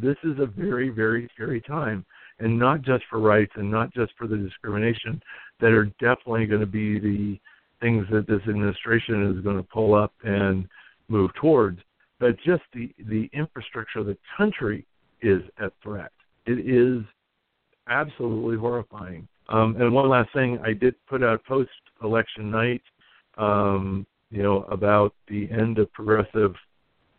this 0.00 0.16
is 0.24 0.38
a 0.38 0.46
very 0.46 0.90
very 0.90 1.28
scary 1.34 1.60
time, 1.60 2.04
and 2.38 2.58
not 2.58 2.82
just 2.82 3.04
for 3.10 3.18
rights 3.18 3.52
and 3.56 3.70
not 3.70 3.92
just 3.92 4.12
for 4.16 4.26
the 4.26 4.36
discrimination 4.36 5.20
that 5.60 5.72
are 5.72 5.86
definitely 6.00 6.46
going 6.46 6.60
to 6.60 6.66
be 6.66 6.98
the 6.98 7.38
things 7.80 8.06
that 8.10 8.26
this 8.26 8.40
administration 8.48 9.34
is 9.36 9.42
going 9.44 9.56
to 9.56 9.62
pull 9.62 9.94
up 9.94 10.12
and 10.24 10.68
move 11.08 11.30
towards, 11.40 11.80
but 12.18 12.36
just 12.44 12.62
the 12.72 12.92
the 13.08 13.28
infrastructure 13.32 14.00
of 14.00 14.06
the 14.06 14.16
country 14.36 14.84
is 15.22 15.42
at 15.62 15.72
threat. 15.82 16.12
It 16.46 16.58
is 16.60 17.04
absolutely 17.88 18.56
horrifying. 18.56 19.26
Um, 19.48 19.76
and 19.80 19.92
one 19.92 20.08
last 20.08 20.32
thing, 20.32 20.58
I 20.64 20.72
did 20.72 20.94
put 21.08 21.22
out 21.22 21.44
post 21.44 21.70
election 22.02 22.50
night, 22.50 22.82
um, 23.38 24.06
you 24.30 24.42
know, 24.42 24.64
about 24.64 25.14
the 25.28 25.48
end 25.50 25.78
of 25.78 25.90
progressive 25.92 26.54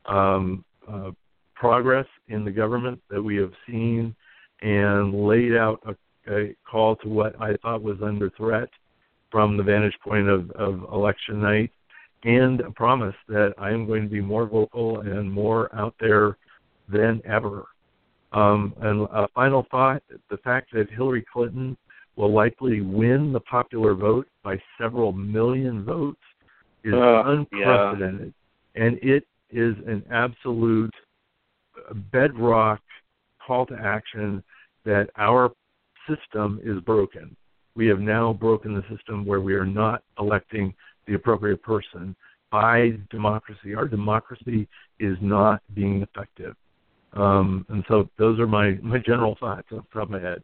um, 0.05 0.63
uh, 0.87 1.11
progress 1.59 2.07
in 2.29 2.43
the 2.45 2.51
government 2.51 2.99
that 3.09 3.21
we 3.21 3.35
have 3.35 3.51
seen, 3.67 4.15
and 4.61 5.13
laid 5.27 5.55
out 5.55 5.79
a, 5.85 5.93
a 6.33 6.55
call 6.69 6.95
to 6.97 7.09
what 7.09 7.39
I 7.41 7.55
thought 7.57 7.83
was 7.83 7.97
under 8.01 8.29
threat 8.31 8.69
from 9.29 9.57
the 9.57 9.63
vantage 9.63 9.97
point 10.03 10.27
of, 10.27 10.49
of 10.51 10.73
election 10.91 11.41
night, 11.41 11.71
and 12.23 12.61
a 12.61 12.71
promise 12.71 13.15
that 13.27 13.53
I 13.57 13.69
am 13.71 13.85
going 13.85 14.03
to 14.03 14.09
be 14.09 14.21
more 14.21 14.47
vocal 14.47 15.01
and 15.01 15.31
more 15.31 15.73
out 15.75 15.95
there 15.99 16.37
than 16.91 17.21
ever. 17.25 17.65
Um, 18.31 18.73
and 18.81 19.01
a 19.11 19.27
final 19.35 19.65
thought: 19.69 20.01
the 20.29 20.37
fact 20.37 20.73
that 20.73 20.89
Hillary 20.89 21.25
Clinton 21.31 21.77
will 22.15 22.33
likely 22.33 22.81
win 22.81 23.31
the 23.31 23.39
popular 23.39 23.93
vote 23.93 24.27
by 24.43 24.61
several 24.79 25.11
million 25.11 25.83
votes 25.83 26.19
is 26.83 26.93
Uh, 26.93 27.23
unprecedented, 27.25 28.33
and 28.75 28.97
it 29.01 29.25
is 29.51 29.75
an 29.87 30.03
absolute 30.11 30.93
bedrock 31.93 32.81
call 33.45 33.65
to 33.67 33.75
action 33.75 34.43
that 34.85 35.09
our 35.17 35.51
system 36.07 36.59
is 36.63 36.79
broken. 36.81 37.35
We 37.75 37.87
have 37.87 37.99
now 37.99 38.33
broken 38.33 38.73
the 38.73 38.83
system 38.95 39.25
where 39.25 39.41
we 39.41 39.53
are 39.53 39.65
not 39.65 40.03
electing 40.19 40.73
the 41.07 41.13
appropriate 41.15 41.61
person 41.63 42.15
by 42.51 42.93
democracy. 43.09 43.75
Our 43.75 43.87
democracy 43.87 44.67
is 44.99 45.17
not 45.21 45.61
being 45.73 46.01
effective. 46.01 46.55
Um, 47.13 47.65
and 47.69 47.83
so 47.87 48.09
those 48.17 48.39
are 48.39 48.47
my, 48.47 48.71
my 48.81 48.99
general 48.99 49.35
thoughts 49.39 49.67
off 49.71 49.83
the 49.91 49.99
top 49.99 50.03
of 50.03 50.09
my 50.09 50.19
head. 50.19 50.43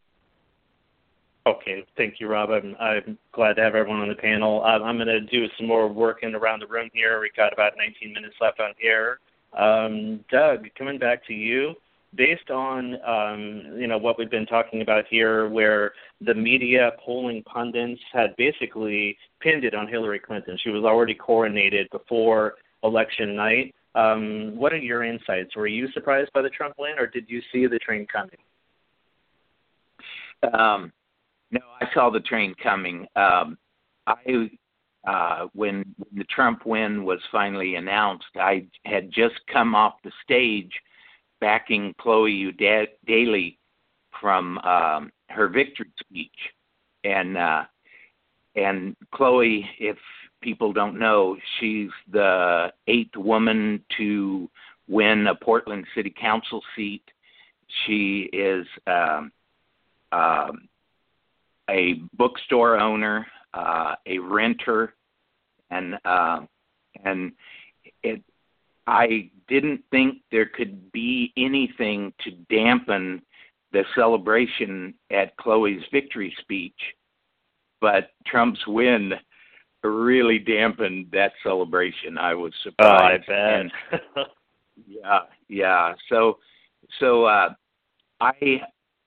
Okay, 1.48 1.86
thank 1.96 2.16
you, 2.20 2.28
Rob. 2.28 2.50
I'm, 2.50 2.76
I'm 2.80 3.20
glad 3.32 3.54
to 3.54 3.62
have 3.62 3.76
everyone 3.76 4.02
on 4.02 4.10
the 4.10 4.16
panel. 4.16 4.64
Um, 4.64 4.82
I'm 4.82 4.98
going 4.98 5.08
to 5.08 5.22
do 5.22 5.46
some 5.58 5.68
more 5.68 5.88
working 5.88 6.34
around 6.34 6.62
the 6.62 6.68
room 6.68 6.90
here. 6.92 7.20
We've 7.22 7.36
got 7.36 7.54
about 7.54 7.74
19 7.78 8.12
minutes 8.14 8.36
left 8.42 8.60
on 8.60 8.72
air. 8.82 9.20
Um, 9.56 10.24
Doug, 10.30 10.68
coming 10.78 11.00
back 11.00 11.26
to 11.28 11.34
you, 11.34 11.76
based 12.16 12.50
on 12.50 12.96
um, 13.06 13.78
you 13.78 13.88
know 13.88 13.98
what 13.98 14.18
we've 14.18 14.30
been 14.30 14.46
talking 14.46 14.82
about 14.82 15.06
here, 15.10 15.50
where 15.50 15.94
the 16.22 16.34
media 16.34 16.92
polling 17.04 17.44
pundits 17.44 18.02
had 18.12 18.36
basically 18.38 19.18
pinned 19.40 19.64
it 19.64 19.74
on 19.74 19.88
Hillary 19.88 20.20
Clinton. 20.20 20.58
She 20.62 20.70
was 20.70 20.84
already 20.84 21.16
coronated 21.16 21.90
before 21.92 22.56
election 22.84 23.36
night. 23.36 23.74
Um, 23.96 24.58
what 24.58 24.74
are 24.74 24.78
your 24.78 25.04
insights? 25.04 25.56
Were 25.56 25.68
you 25.68 25.88
surprised 25.94 26.32
by 26.34 26.42
the 26.42 26.50
Trump 26.50 26.76
win, 26.78 27.00
or 27.00 27.08
did 27.08 27.26
you 27.30 27.42
see 27.52 27.66
the 27.66 27.80
train 27.80 28.06
coming? 28.12 28.38
Um, 30.54 30.92
no, 31.52 31.62
I 31.80 31.88
saw 31.94 32.10
the 32.10 32.20
train 32.20 32.54
coming. 32.62 33.08
Um, 33.16 33.58
I 34.08 34.50
uh, 35.06 35.48
when, 35.54 35.96
the 36.16 36.24
Trump 36.26 36.66
win 36.66 37.04
was 37.04 37.20
finally 37.32 37.76
announced, 37.76 38.26
I 38.36 38.66
had 38.86 39.12
just 39.12 39.36
come 39.52 39.76
off 39.76 39.96
the 40.04 40.12
stage 40.24 40.72
backing 41.40 41.94
Chloe 42.00 42.52
Uda- 42.52 42.88
Daly 43.06 43.60
from 44.20 44.58
um, 44.60 45.12
her 45.30 45.48
victory 45.48 45.92
speech, 46.00 46.36
and 47.04 47.38
uh, 47.38 47.64
and 48.56 48.96
Chloe, 49.14 49.70
if 49.80 49.98
people 50.42 50.72
don't 50.72 50.98
know, 50.98 51.36
she's 51.60 51.90
the 52.12 52.72
eighth 52.88 53.18
woman 53.18 53.84
to 53.98 54.50
win 54.88 55.28
a 55.28 55.36
Portland 55.36 55.86
City 55.94 56.14
Council 56.20 56.62
seat. 56.76 57.04
She 57.86 58.30
is 58.32 58.66
um, 58.88 59.32
um, 60.12 60.70
a 61.70 62.02
bookstore 62.14 62.78
owner, 62.78 63.26
uh, 63.56 63.96
a 64.06 64.20
renter, 64.20 64.94
and 65.70 65.96
uh, 66.06 66.42
and 67.04 67.32
it. 68.04 68.22
I 68.88 69.32
didn't 69.48 69.82
think 69.90 70.22
there 70.32 70.46
could 70.46 70.92
be 70.92 71.34
anything 71.36 72.14
to 72.24 72.32
dampen 72.56 73.24
the 73.72 73.84
celebration 73.96 74.94
at 75.12 75.36
Chloe's 75.38 75.82
victory 75.92 76.36
speech, 76.40 76.80
but 77.82 78.12
Trump's 78.28 78.66
win 78.68 79.14
really 79.84 80.40
dampened 80.40 81.08
that 81.12 81.32
celebration. 81.44 82.18
I 82.18 82.34
was 82.34 82.54
surprised. 82.64 83.24
Oh, 83.30 83.34
I 83.34 83.52
bet. 83.52 83.60
And 83.60 83.72
yeah, 84.88 85.20
yeah. 85.48 85.94
So, 86.10 86.40
so 87.00 87.26
uh, 87.26 87.50
I 88.20 88.62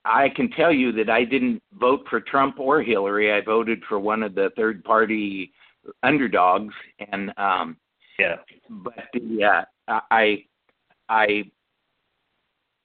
I 0.04 0.28
can 0.30 0.50
tell 0.50 0.72
you 0.72 0.92
that 0.92 1.10
I 1.10 1.24
didn't 1.24 1.62
vote 1.78 2.06
for 2.08 2.20
Trump 2.20 2.58
or 2.58 2.82
Hillary. 2.82 3.32
I 3.32 3.40
voted 3.40 3.82
for 3.88 3.98
one 3.98 4.22
of 4.22 4.34
the 4.34 4.50
third 4.56 4.82
party 4.84 5.52
underdogs, 6.02 6.74
and 7.10 7.32
um, 7.36 7.76
yeah. 8.18 8.36
but 8.68 8.94
the 9.12 9.64
uh, 9.88 10.00
I 10.10 10.44
I 11.08 11.50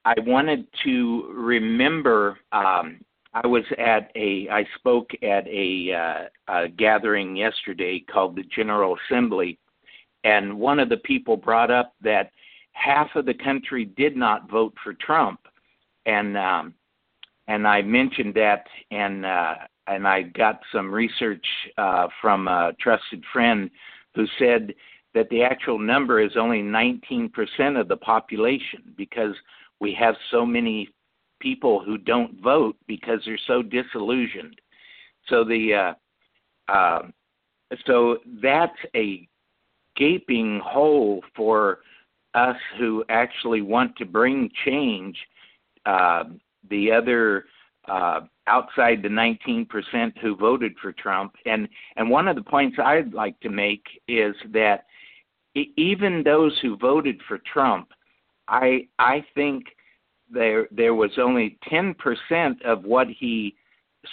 I 0.05 0.15
wanted 0.19 0.67
to 0.83 1.31
remember 1.33 2.39
um, 2.51 2.99
I 3.33 3.47
was 3.47 3.63
at 3.77 4.11
a 4.15 4.47
I 4.49 4.65
spoke 4.75 5.11
at 5.23 5.47
a, 5.47 5.93
uh, 5.93 6.53
a 6.53 6.69
gathering 6.69 7.35
yesterday 7.35 7.99
called 7.99 8.35
the 8.35 8.43
General 8.55 8.97
Assembly, 9.05 9.57
and 10.23 10.57
one 10.59 10.79
of 10.79 10.89
the 10.89 10.97
people 10.97 11.37
brought 11.37 11.71
up 11.71 11.93
that 12.01 12.31
half 12.73 13.15
of 13.15 13.25
the 13.25 13.33
country 13.33 13.85
did 13.85 14.15
not 14.15 14.49
vote 14.49 14.73
for 14.83 14.93
Trump, 14.93 15.39
and 16.05 16.37
um, 16.37 16.73
and 17.47 17.67
I 17.67 17.81
mentioned 17.81 18.33
that, 18.35 18.65
and 18.91 19.25
uh, 19.25 19.55
and 19.87 20.07
I 20.07 20.23
got 20.23 20.61
some 20.71 20.91
research 20.91 21.45
uh, 21.77 22.07
from 22.21 22.47
a 22.47 22.73
trusted 22.79 23.23
friend 23.33 23.69
who 24.15 24.25
said 24.39 24.73
that 25.13 25.29
the 25.29 25.43
actual 25.43 25.77
number 25.77 26.21
is 26.21 26.31
only 26.37 26.61
19% 26.61 27.29
of 27.79 27.87
the 27.87 27.97
population 27.97 28.81
because 28.97 29.35
we 29.79 29.93
have 29.93 30.15
so 30.31 30.45
many 30.45 30.89
people 31.39 31.83
who 31.83 31.97
don't 31.97 32.41
vote 32.41 32.75
because 32.87 33.19
they're 33.25 33.37
so 33.45 33.61
disillusioned. 33.61 34.59
So 35.27 35.43
the 35.43 35.95
uh, 36.69 36.71
uh, 36.71 37.01
so 37.85 38.19
that's 38.41 38.77
a 38.95 39.27
gaping 39.95 40.61
hole 40.63 41.23
for 41.35 41.79
us 42.33 42.55
who 42.79 43.03
actually 43.09 43.61
want 43.61 43.95
to 43.97 44.05
bring 44.05 44.49
change. 44.65 45.17
Uh, 45.85 46.23
the 46.69 46.91
other 46.91 47.45
uh, 47.87 48.21
outside 48.47 49.01
the 49.01 49.09
19% 49.09 50.17
who 50.19 50.35
voted 50.35 50.73
for 50.81 50.93
Trump, 50.93 51.33
and 51.45 51.67
and 51.97 52.09
one 52.09 52.27
of 52.27 52.35
the 52.35 52.43
points 52.43 52.77
I'd 52.79 53.13
like 53.13 53.39
to 53.41 53.49
make 53.49 53.83
is 54.07 54.35
that 54.51 54.85
even 55.55 56.23
those 56.23 56.57
who 56.61 56.77
voted 56.77 57.21
for 57.27 57.39
Trump, 57.51 57.89
I 58.47 58.87
I 58.99 59.25
think 59.35 59.65
there 60.29 60.67
there 60.71 60.95
was 60.95 61.11
only 61.17 61.57
10% 61.71 62.61
of 62.63 62.83
what 62.83 63.07
he 63.07 63.55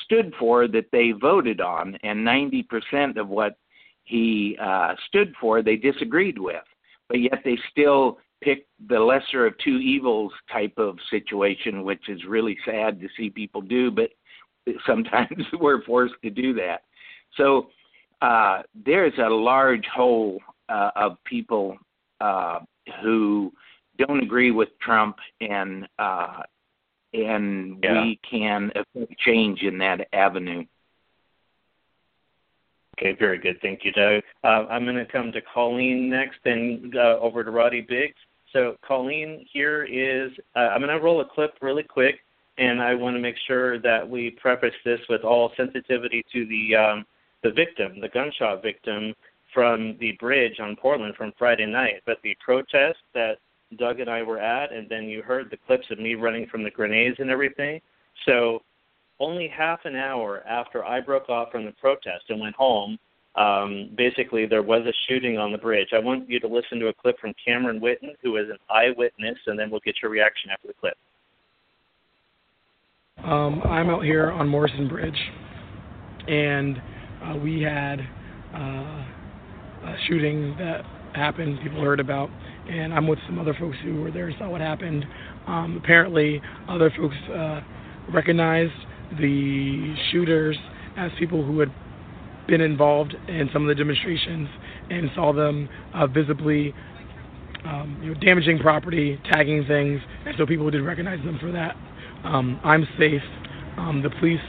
stood 0.04 0.32
for 0.38 0.68
that 0.68 0.86
they 0.92 1.12
voted 1.12 1.60
on, 1.60 1.96
and 2.02 2.26
90% 2.26 3.16
of 3.16 3.28
what 3.28 3.56
he 4.04 4.56
uh, 4.60 4.94
stood 5.08 5.34
for 5.40 5.62
they 5.62 5.76
disagreed 5.76 6.38
with. 6.38 6.62
But 7.08 7.20
yet 7.20 7.40
they 7.44 7.58
still 7.70 8.18
picked 8.42 8.68
the 8.88 8.98
lesser 8.98 9.46
of 9.46 9.54
two 9.58 9.78
evils 9.78 10.32
type 10.50 10.74
of 10.78 10.96
situation, 11.10 11.84
which 11.84 12.08
is 12.08 12.24
really 12.26 12.56
sad 12.64 13.00
to 13.00 13.08
see 13.16 13.30
people 13.30 13.60
do, 13.60 13.90
but 13.90 14.10
sometimes 14.86 15.44
we're 15.60 15.82
forced 15.84 16.14
to 16.24 16.30
do 16.30 16.54
that. 16.54 16.82
So 17.36 17.68
uh, 18.22 18.62
there's 18.84 19.18
a 19.18 19.28
large 19.28 19.86
hole 19.86 20.40
uh, 20.68 20.90
of 20.96 21.16
people 21.24 21.76
uh, 22.20 22.60
who 23.02 23.52
don't 23.98 24.22
agree 24.22 24.50
with 24.50 24.68
Trump, 24.80 25.16
and 25.40 25.86
uh, 25.98 26.42
and 27.12 27.78
yeah. 27.82 28.02
we 28.02 28.20
can 28.28 28.70
affect 28.74 29.18
change 29.18 29.62
in 29.62 29.78
that 29.78 30.06
avenue. 30.12 30.64
Okay, 32.98 33.16
very 33.18 33.38
good. 33.38 33.58
Thank 33.62 33.80
you, 33.84 33.92
Doug. 33.92 34.22
Uh, 34.44 34.68
I'm 34.70 34.84
going 34.84 34.96
to 34.96 35.06
come 35.06 35.32
to 35.32 35.40
Colleen 35.40 36.10
next, 36.10 36.38
and 36.44 36.94
uh, 36.94 37.18
over 37.20 37.42
to 37.42 37.50
Roddy 37.50 37.80
Biggs. 37.80 38.14
So, 38.52 38.76
Colleen, 38.86 39.46
here 39.52 39.84
is 39.84 40.32
uh, 40.56 40.70
I'm 40.70 40.80
going 40.80 40.96
to 40.96 41.02
roll 41.02 41.20
a 41.20 41.24
clip 41.24 41.54
really 41.62 41.82
quick, 41.82 42.16
and 42.58 42.82
I 42.82 42.94
want 42.94 43.14
to 43.16 43.20
make 43.20 43.36
sure 43.46 43.78
that 43.80 44.08
we 44.08 44.30
preface 44.30 44.74
this 44.84 45.00
with 45.08 45.22
all 45.22 45.52
sensitivity 45.56 46.24
to 46.32 46.46
the 46.46 46.76
um, 46.76 47.06
the 47.42 47.52
victim, 47.52 48.00
the 48.00 48.08
gunshot 48.08 48.62
victim 48.62 49.14
from 49.54 49.96
the 49.98 50.12
bridge 50.20 50.60
on 50.60 50.76
Portland 50.76 51.14
from 51.16 51.32
Friday 51.38 51.66
night. 51.66 52.02
But 52.06 52.18
the 52.22 52.36
protest 52.44 52.98
that 53.14 53.38
Doug 53.78 54.00
and 54.00 54.10
I 54.10 54.22
were 54.22 54.38
at, 54.38 54.72
and 54.72 54.88
then 54.88 55.04
you 55.04 55.22
heard 55.22 55.48
the 55.50 55.56
clips 55.56 55.86
of 55.90 55.98
me 55.98 56.14
running 56.14 56.46
from 56.46 56.64
the 56.64 56.70
grenades 56.70 57.16
and 57.20 57.30
everything. 57.30 57.80
So, 58.26 58.62
only 59.20 59.48
half 59.48 59.80
an 59.84 59.96
hour 59.96 60.42
after 60.48 60.84
I 60.84 61.00
broke 61.00 61.28
off 61.28 61.52
from 61.52 61.66
the 61.66 61.72
protest 61.72 62.24
and 62.30 62.40
went 62.40 62.56
home, 62.56 62.98
um, 63.36 63.90
basically 63.96 64.46
there 64.46 64.62
was 64.62 64.82
a 64.86 64.92
shooting 65.08 65.38
on 65.38 65.52
the 65.52 65.58
bridge. 65.58 65.88
I 65.92 65.98
want 65.98 66.28
you 66.28 66.40
to 66.40 66.48
listen 66.48 66.78
to 66.80 66.88
a 66.88 66.94
clip 66.94 67.18
from 67.18 67.32
Cameron 67.44 67.80
Whitten, 67.80 68.14
who 68.22 68.36
is 68.36 68.48
an 68.50 68.58
eyewitness, 68.68 69.38
and 69.46 69.58
then 69.58 69.70
we'll 69.70 69.80
get 69.80 69.96
your 70.02 70.10
reaction 70.10 70.50
after 70.50 70.68
the 70.68 70.74
clip. 70.74 70.96
Um, 73.24 73.62
I'm 73.64 73.90
out 73.90 74.02
here 74.02 74.30
on 74.30 74.48
Morrison 74.48 74.88
Bridge, 74.88 75.18
and 76.26 76.80
uh, 77.22 77.36
we 77.36 77.60
had 77.60 78.00
uh, 78.54 78.58
a 78.58 79.96
shooting 80.08 80.56
that 80.58 80.84
happened. 81.14 81.58
People 81.62 81.82
heard 81.82 82.00
about, 82.00 82.30
and 82.68 82.92
I'm 82.94 83.06
with 83.06 83.18
some 83.26 83.38
other 83.38 83.54
folks 83.60 83.76
who 83.84 84.00
were 84.00 84.10
there 84.10 84.28
and 84.28 84.36
saw 84.38 84.48
what 84.48 84.60
happened. 84.60 85.04
Um, 85.46 85.80
apparently, 85.82 86.40
other 86.68 86.90
folks 86.96 87.16
uh, 87.32 87.60
recognized 88.12 88.72
the 89.20 89.94
shooters 90.10 90.56
as 90.96 91.10
people 91.18 91.44
who 91.44 91.60
had 91.60 91.70
been 92.50 92.60
involved 92.60 93.14
in 93.28 93.48
some 93.52 93.62
of 93.62 93.68
the 93.68 93.74
demonstrations 93.74 94.48
and 94.90 95.08
saw 95.14 95.32
them 95.32 95.68
uh, 95.94 96.06
visibly 96.06 96.74
um, 97.64 98.00
you 98.02 98.12
know, 98.12 98.20
damaging 98.20 98.58
property, 98.58 99.20
tagging 99.30 99.64
things, 99.66 100.00
and 100.26 100.34
so 100.36 100.44
people 100.44 100.68
did 100.70 100.82
recognize 100.82 101.24
them 101.24 101.38
for 101.40 101.52
that. 101.52 101.76
Um, 102.24 102.60
I'm 102.64 102.86
safe. 102.98 103.22
Um, 103.78 104.02
the 104.02 104.10
police 104.10 104.40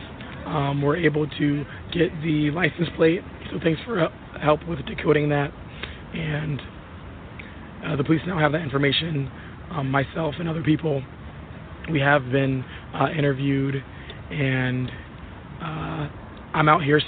um, 0.46 0.82
were 0.82 0.96
able 0.96 1.28
to 1.28 1.66
get 1.94 2.10
the 2.24 2.50
license 2.52 2.90
plate, 2.96 3.22
so 3.52 3.60
thanks 3.64 3.80
for 3.86 4.10
help 4.42 4.68
with 4.68 4.84
decoding 4.86 5.30
that. 5.30 5.54
And 6.14 6.62
uh, 7.86 7.96
the 7.98 8.04
police 8.04 8.22
now 8.26 8.40
have 8.40 8.52
that 8.54 8.62
information. 8.62 9.32
Um, 9.72 9.90
myself 9.92 10.36
and 10.40 10.50
other 10.50 10.64
people, 10.64 11.04
we 11.92 12.00
have 12.00 12.32
been 12.32 12.66
uh, 12.94 13.10
interviewed, 13.10 13.76
and 14.32 14.90
uh, 15.62 16.10
I'm 16.54 16.68
out 16.68 16.84
here, 16.84 17.02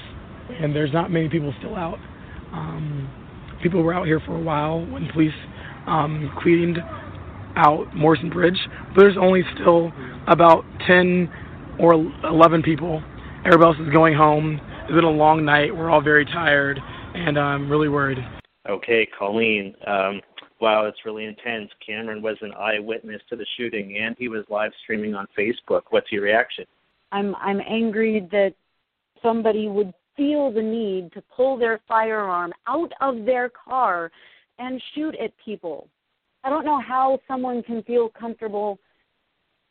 and 0.49 0.75
there's 0.75 0.93
not 0.93 1.11
many 1.11 1.29
people 1.29 1.53
still 1.59 1.75
out. 1.75 1.97
Um, 2.51 3.09
people 3.61 3.81
were 3.81 3.93
out 3.93 4.05
here 4.05 4.19
for 4.25 4.35
a 4.35 4.41
while 4.41 4.85
when 4.85 5.09
police 5.11 5.33
um, 5.87 6.31
cleaned 6.41 6.77
out 7.55 7.95
Morrison 7.95 8.29
Bridge, 8.29 8.57
but 8.95 9.01
there's 9.01 9.17
only 9.19 9.43
still 9.55 9.91
about 10.27 10.63
10 10.87 11.29
or 11.79 11.93
11 11.93 12.63
people. 12.63 13.03
Everybody 13.45 13.77
else 13.77 13.87
is 13.87 13.91
going 13.91 14.15
home. 14.15 14.59
It's 14.83 14.93
been 14.93 15.03
a 15.03 15.09
long 15.09 15.45
night. 15.45 15.75
We're 15.75 15.89
all 15.89 16.01
very 16.01 16.25
tired, 16.25 16.79
and 17.13 17.37
I'm 17.37 17.69
really 17.69 17.89
worried. 17.89 18.19
Okay, 18.69 19.07
Colleen. 19.17 19.75
Um, 19.85 20.21
wow, 20.61 20.85
it's 20.85 20.99
really 21.05 21.25
intense. 21.25 21.69
Cameron 21.85 22.21
was 22.21 22.37
an 22.41 22.53
eyewitness 22.57 23.21
to 23.29 23.35
the 23.35 23.45
shooting, 23.57 23.97
and 23.97 24.15
he 24.17 24.29
was 24.29 24.45
live 24.49 24.71
streaming 24.83 25.13
on 25.13 25.27
Facebook. 25.37 25.81
What's 25.89 26.11
your 26.11 26.23
reaction? 26.23 26.65
I'm 27.11 27.35
I'm 27.35 27.61
angry 27.67 28.27
that 28.31 28.53
somebody 29.21 29.67
would 29.67 29.93
feel 30.15 30.51
the 30.51 30.61
need 30.61 31.11
to 31.13 31.23
pull 31.35 31.57
their 31.57 31.79
firearm 31.87 32.53
out 32.67 32.91
of 33.01 33.25
their 33.25 33.49
car 33.49 34.11
and 34.59 34.81
shoot 34.93 35.15
at 35.15 35.31
people. 35.43 35.87
I 36.43 36.49
don't 36.49 36.65
know 36.65 36.79
how 36.79 37.19
someone 37.27 37.63
can 37.63 37.83
feel 37.83 38.09
comfortable 38.09 38.79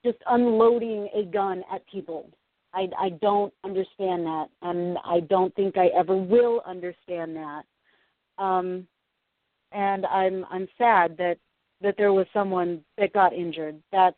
just 0.04 0.18
unloading 0.28 1.08
a 1.14 1.24
gun 1.24 1.62
at 1.72 1.86
people. 1.86 2.28
I, 2.74 2.88
I 2.98 3.10
don't 3.10 3.52
understand 3.64 4.24
that, 4.24 4.46
and 4.62 4.96
I 5.04 5.20
don't 5.20 5.54
think 5.54 5.76
I 5.76 5.88
ever 5.88 6.16
will 6.16 6.62
understand 6.66 7.36
that. 7.36 7.62
Um, 8.38 8.86
and 9.72 10.06
I'm 10.06 10.44
I'm 10.50 10.66
sad 10.78 11.16
that 11.18 11.36
that 11.82 11.96
there 11.98 12.12
was 12.12 12.26
someone 12.32 12.82
that 12.96 13.12
got 13.12 13.32
injured. 13.32 13.76
That's 13.92 14.16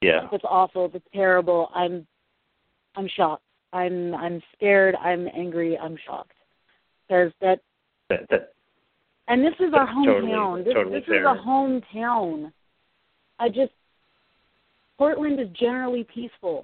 yeah. 0.00 0.28
That's 0.30 0.44
awful. 0.48 0.88
That's 0.88 1.04
terrible. 1.14 1.70
I'm 1.74 2.06
I'm 2.96 3.08
shocked. 3.16 3.43
I'm 3.74 4.14
I'm 4.14 4.40
scared. 4.56 4.94
I'm 4.96 5.28
angry. 5.36 5.76
I'm 5.76 5.98
shocked 6.06 6.32
because 7.06 7.32
that, 7.40 7.60
that, 8.08 8.20
that 8.30 8.52
and 9.28 9.44
this 9.44 9.54
is 9.58 9.74
our 9.74 9.86
hometown. 9.86 10.64
Totally, 10.64 10.64
this 10.64 10.74
totally 10.74 10.98
this 11.00 11.08
is 11.08 11.24
a 11.26 11.42
hometown. 11.46 12.52
I 13.40 13.48
just 13.48 13.72
Portland 14.96 15.40
is 15.40 15.48
generally 15.58 16.06
peaceful. 16.14 16.62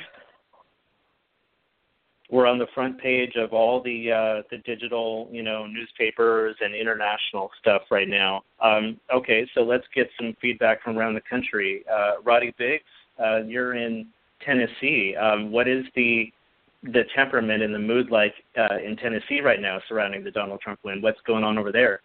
We're 2.30 2.46
on 2.46 2.60
the 2.60 2.68
front 2.74 2.96
page 3.00 3.32
of 3.34 3.52
all 3.52 3.82
the 3.82 4.12
uh, 4.12 4.42
the 4.52 4.58
digital, 4.58 5.28
you 5.32 5.42
know, 5.42 5.66
newspapers 5.66 6.54
and 6.60 6.76
international 6.76 7.50
stuff 7.60 7.82
right 7.90 8.08
now. 8.08 8.42
Um, 8.62 9.00
okay, 9.12 9.48
so 9.52 9.62
let's 9.62 9.86
get 9.92 10.08
some 10.16 10.36
feedback 10.40 10.80
from 10.80 10.96
around 10.96 11.14
the 11.14 11.22
country. 11.28 11.82
Uh, 11.92 12.22
Roddy 12.22 12.54
Biggs, 12.56 12.84
uh, 13.18 13.38
you're 13.38 13.74
in 13.74 14.06
Tennessee. 14.46 15.16
Um, 15.16 15.50
what 15.50 15.66
is 15.66 15.84
the 15.96 16.32
the 16.82 17.02
temperament 17.14 17.62
and 17.62 17.74
the 17.74 17.78
mood 17.78 18.10
like 18.10 18.34
uh, 18.58 18.76
in 18.84 18.96
Tennessee 18.96 19.40
right 19.40 19.60
now 19.60 19.80
surrounding 19.88 20.24
the 20.24 20.30
Donald 20.30 20.60
Trump 20.60 20.80
win? 20.84 21.02
What's 21.02 21.20
going 21.26 21.44
on 21.44 21.58
over 21.58 21.72
there? 21.72 22.00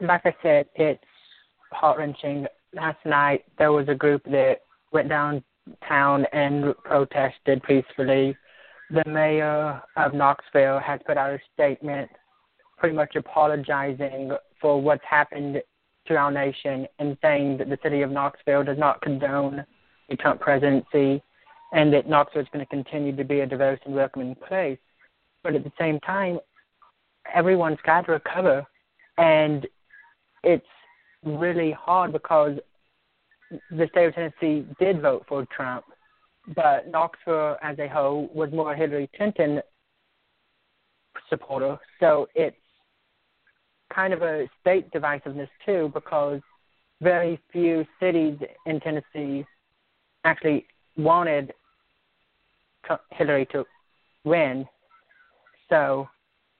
Like 0.00 0.22
I 0.24 0.34
said, 0.42 0.66
it's 0.74 1.02
heart 1.70 1.98
wrenching. 1.98 2.46
Last 2.72 3.04
night 3.04 3.44
there 3.58 3.72
was 3.72 3.88
a 3.88 3.94
group 3.94 4.24
that 4.24 4.62
went 4.92 5.08
downtown 5.08 6.26
and 6.32 6.74
protested 6.84 7.62
peacefully. 7.62 8.36
The 8.90 9.04
mayor 9.06 9.82
of 9.96 10.14
Knoxville 10.14 10.80
has 10.80 11.00
put 11.06 11.16
out 11.16 11.34
a 11.34 11.38
statement 11.52 12.10
pretty 12.78 12.96
much 12.96 13.16
apologizing 13.16 14.32
for 14.60 14.80
what's 14.80 15.04
happened 15.08 15.62
to 16.06 16.16
our 16.16 16.30
nation 16.30 16.86
and 16.98 17.16
saying 17.22 17.58
that 17.58 17.68
the 17.68 17.78
city 17.82 18.02
of 18.02 18.10
Knoxville 18.10 18.64
does 18.64 18.78
not 18.78 19.00
condone 19.00 19.64
the 20.08 20.16
Trump 20.16 20.40
presidency 20.40 21.22
and 21.74 21.92
that 21.92 22.08
Knoxville 22.08 22.42
is 22.42 22.48
going 22.52 22.64
to 22.64 22.70
continue 22.70 23.14
to 23.14 23.24
be 23.24 23.40
a 23.40 23.46
diverse 23.46 23.80
and 23.84 23.94
welcoming 23.94 24.34
place. 24.36 24.78
But 25.42 25.54
at 25.54 25.64
the 25.64 25.72
same 25.78 26.00
time, 26.00 26.38
everyone's 27.34 27.78
got 27.84 28.06
to 28.06 28.12
recover, 28.12 28.64
and 29.18 29.66
it's 30.42 30.64
really 31.24 31.72
hard 31.72 32.12
because 32.12 32.58
the 33.70 33.88
state 33.90 34.06
of 34.06 34.14
Tennessee 34.14 34.66
did 34.78 35.02
vote 35.02 35.24
for 35.28 35.46
Trump, 35.54 35.84
but 36.54 36.88
Knoxville 36.88 37.56
as 37.62 37.78
a 37.78 37.88
whole 37.88 38.28
was 38.32 38.50
more 38.52 38.74
Hillary 38.74 39.10
Clinton 39.16 39.60
supporter. 41.28 41.78
So 41.98 42.28
it's 42.34 42.56
kind 43.92 44.12
of 44.12 44.22
a 44.22 44.48
state 44.60 44.90
divisiveness 44.92 45.48
too, 45.66 45.90
because 45.92 46.40
very 47.00 47.40
few 47.52 47.84
cities 47.98 48.38
in 48.66 48.80
Tennessee 48.80 49.44
actually 50.24 50.66
wanted 50.96 51.52
Hillary 53.10 53.46
to 53.52 53.64
win. 54.24 54.66
So 55.68 56.08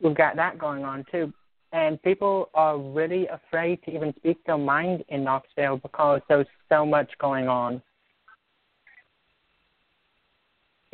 we've 0.01 0.17
got 0.17 0.37
that 0.37 0.59
going 0.59 0.85
on 0.85 1.05
too. 1.11 1.33
And 1.73 2.01
people 2.03 2.51
are 2.55 2.79
really 2.79 3.27
afraid 3.27 3.83
to 3.85 3.95
even 3.95 4.15
speak 4.17 4.39
their 4.47 4.59
mind 4.59 5.05
in 5.09 5.25
Knoxville 5.25 5.79
because 5.79 6.21
there's 6.29 6.47
so 6.69 6.87
much 6.87 7.11
going 7.19 7.49
on. 7.49 7.83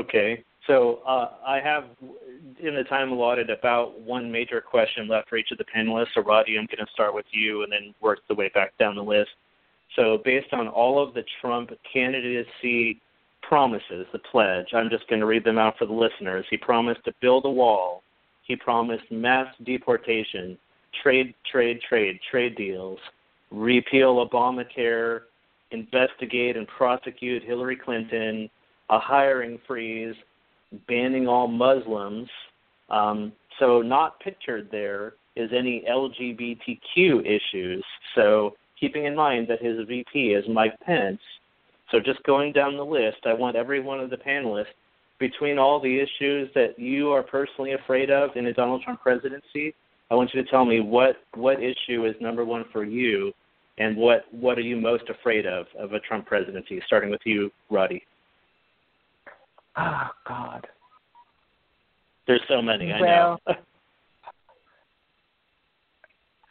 Okay. 0.00 0.42
So 0.66 1.00
uh, 1.06 1.32
I 1.46 1.60
have, 1.60 1.84
in 2.62 2.74
the 2.74 2.84
time 2.84 3.12
allotted, 3.12 3.50
about 3.50 4.00
one 4.00 4.30
major 4.30 4.60
question 4.60 5.08
left 5.08 5.28
for 5.28 5.36
each 5.36 5.50
of 5.50 5.58
the 5.58 5.64
panelists. 5.64 6.14
So, 6.14 6.22
Roddy, 6.22 6.56
I'm 6.56 6.66
going 6.66 6.84
to 6.84 6.92
start 6.92 7.14
with 7.14 7.26
you 7.30 7.62
and 7.62 7.72
then 7.72 7.94
work 8.00 8.20
the 8.28 8.34
way 8.34 8.50
back 8.54 8.76
down 8.78 8.94
the 8.94 9.02
list. 9.02 9.30
So, 9.96 10.18
based 10.24 10.52
on 10.52 10.68
all 10.68 11.02
of 11.02 11.12
the 11.12 11.24
Trump 11.40 11.70
candidacy 11.92 13.00
promises, 13.50 14.06
the 14.12 14.18
pledge, 14.30 14.68
I'm 14.72 14.88
just 14.88 15.08
going 15.08 15.18
to 15.18 15.26
read 15.26 15.42
them 15.42 15.58
out 15.58 15.76
for 15.76 15.84
the 15.84 15.92
listeners. 15.92 16.46
He 16.48 16.56
promised 16.56 17.04
to 17.04 17.12
build 17.20 17.44
a 17.46 17.50
wall. 17.50 18.04
He 18.44 18.54
promised 18.54 19.10
mass 19.10 19.52
deportation, 19.64 20.56
trade, 21.02 21.34
trade, 21.50 21.80
trade, 21.88 22.20
trade 22.30 22.54
deals, 22.54 23.00
repeal 23.50 24.24
Obamacare, 24.24 25.22
investigate 25.72 26.56
and 26.56 26.68
prosecute 26.68 27.42
Hillary 27.42 27.74
Clinton, 27.74 28.48
a 28.88 29.00
hiring 29.00 29.58
freeze, 29.66 30.14
banning 30.86 31.26
all 31.26 31.48
Muslims. 31.48 32.28
Um, 32.88 33.32
so, 33.58 33.82
not 33.82 34.20
pictured 34.20 34.68
there 34.70 35.14
is 35.34 35.50
any 35.52 35.84
LGBTQ 35.90 37.26
issues. 37.26 37.84
So, 38.14 38.54
keeping 38.78 39.06
in 39.06 39.16
mind 39.16 39.48
that 39.48 39.60
his 39.60 39.84
VP 39.88 40.34
is 40.34 40.44
Mike 40.48 40.78
Pence. 40.86 41.20
So, 41.90 41.98
just 41.98 42.22
going 42.22 42.52
down 42.52 42.76
the 42.76 42.84
list, 42.84 43.18
I 43.26 43.32
want 43.32 43.56
every 43.56 43.80
one 43.80 44.00
of 44.00 44.10
the 44.10 44.16
panelists, 44.16 44.66
between 45.18 45.58
all 45.58 45.80
the 45.80 46.00
issues 46.00 46.48
that 46.54 46.78
you 46.78 47.10
are 47.10 47.22
personally 47.22 47.72
afraid 47.72 48.10
of 48.10 48.30
in 48.36 48.46
a 48.46 48.54
Donald 48.54 48.82
Trump 48.82 49.02
presidency, 49.02 49.74
I 50.10 50.14
want 50.14 50.30
you 50.32 50.42
to 50.42 50.50
tell 50.50 50.64
me 50.64 50.80
what 50.80 51.16
what 51.34 51.58
issue 51.62 52.06
is 52.06 52.14
number 52.20 52.44
one 52.44 52.64
for 52.72 52.84
you, 52.84 53.32
and 53.78 53.96
what 53.96 54.24
what 54.32 54.58
are 54.58 54.62
you 54.62 54.76
most 54.76 55.04
afraid 55.08 55.46
of 55.46 55.66
of 55.78 55.92
a 55.92 56.00
Trump 56.00 56.26
presidency? 56.26 56.80
Starting 56.86 57.10
with 57.10 57.20
you, 57.24 57.50
Roddy. 57.70 58.02
Oh 59.76 60.08
God. 60.26 60.66
There's 62.26 62.42
so 62.48 62.62
many. 62.62 62.92
I 62.92 63.00
well, 63.00 63.40
know. 63.46 63.54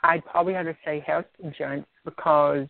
I'd 0.04 0.26
probably 0.26 0.54
have 0.54 0.66
to 0.66 0.78
say 0.86 1.04
health 1.06 1.26
insurance 1.44 1.86
because 2.06 2.68